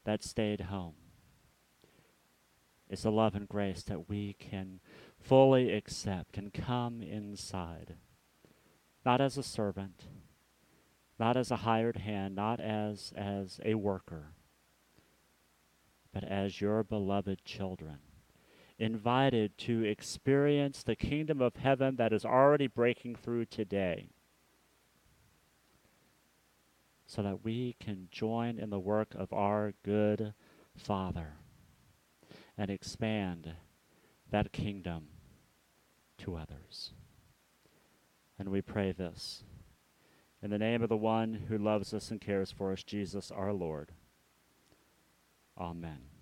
that 0.03 0.23
stayed 0.23 0.61
home 0.61 0.95
is 2.89 3.03
the 3.03 3.11
love 3.11 3.35
and 3.35 3.47
grace 3.47 3.83
that 3.83 4.09
we 4.09 4.33
can 4.39 4.79
fully 5.19 5.73
accept 5.73 6.37
and 6.37 6.53
come 6.53 7.01
inside, 7.01 7.95
not 9.05 9.21
as 9.21 9.37
a 9.37 9.43
servant, 9.43 10.05
not 11.19 11.35
as 11.35 11.51
a 11.51 11.57
hired 11.57 11.97
hand, 11.97 12.35
not 12.35 12.59
as, 12.59 13.13
as 13.15 13.59
a 13.65 13.75
worker, 13.75 14.33
but 16.19 16.27
as 16.31 16.59
your 16.59 16.83
beloved 16.83 17.45
children 17.45 17.99
invited 18.79 19.55
to 19.55 19.83
experience 19.83 20.81
the 20.81 20.95
kingdom 20.95 21.43
of 21.43 21.57
heaven 21.57 21.95
that 21.95 22.11
is 22.11 22.25
already 22.25 22.65
breaking 22.65 23.13
through 23.13 23.45
today 23.45 24.09
so 27.05 27.21
that 27.21 27.45
we 27.45 27.75
can 27.79 28.07
join 28.09 28.57
in 28.57 28.71
the 28.71 28.79
work 28.79 29.13
of 29.13 29.31
our 29.31 29.75
good 29.83 30.33
Father 30.75 31.33
and 32.57 32.71
expand 32.71 33.51
that 34.31 34.51
kingdom 34.51 35.09
to 36.17 36.35
others. 36.35 36.93
And 38.39 38.49
we 38.49 38.63
pray 38.63 38.91
this 38.91 39.43
in 40.41 40.49
the 40.49 40.57
name 40.57 40.81
of 40.81 40.89
the 40.89 40.97
one 40.97 41.45
who 41.47 41.59
loves 41.59 41.93
us 41.93 42.09
and 42.09 42.19
cares 42.19 42.51
for 42.51 42.71
us, 42.71 42.81
Jesus 42.81 43.29
our 43.29 43.53
Lord. 43.53 43.91
Amen. 45.59 46.16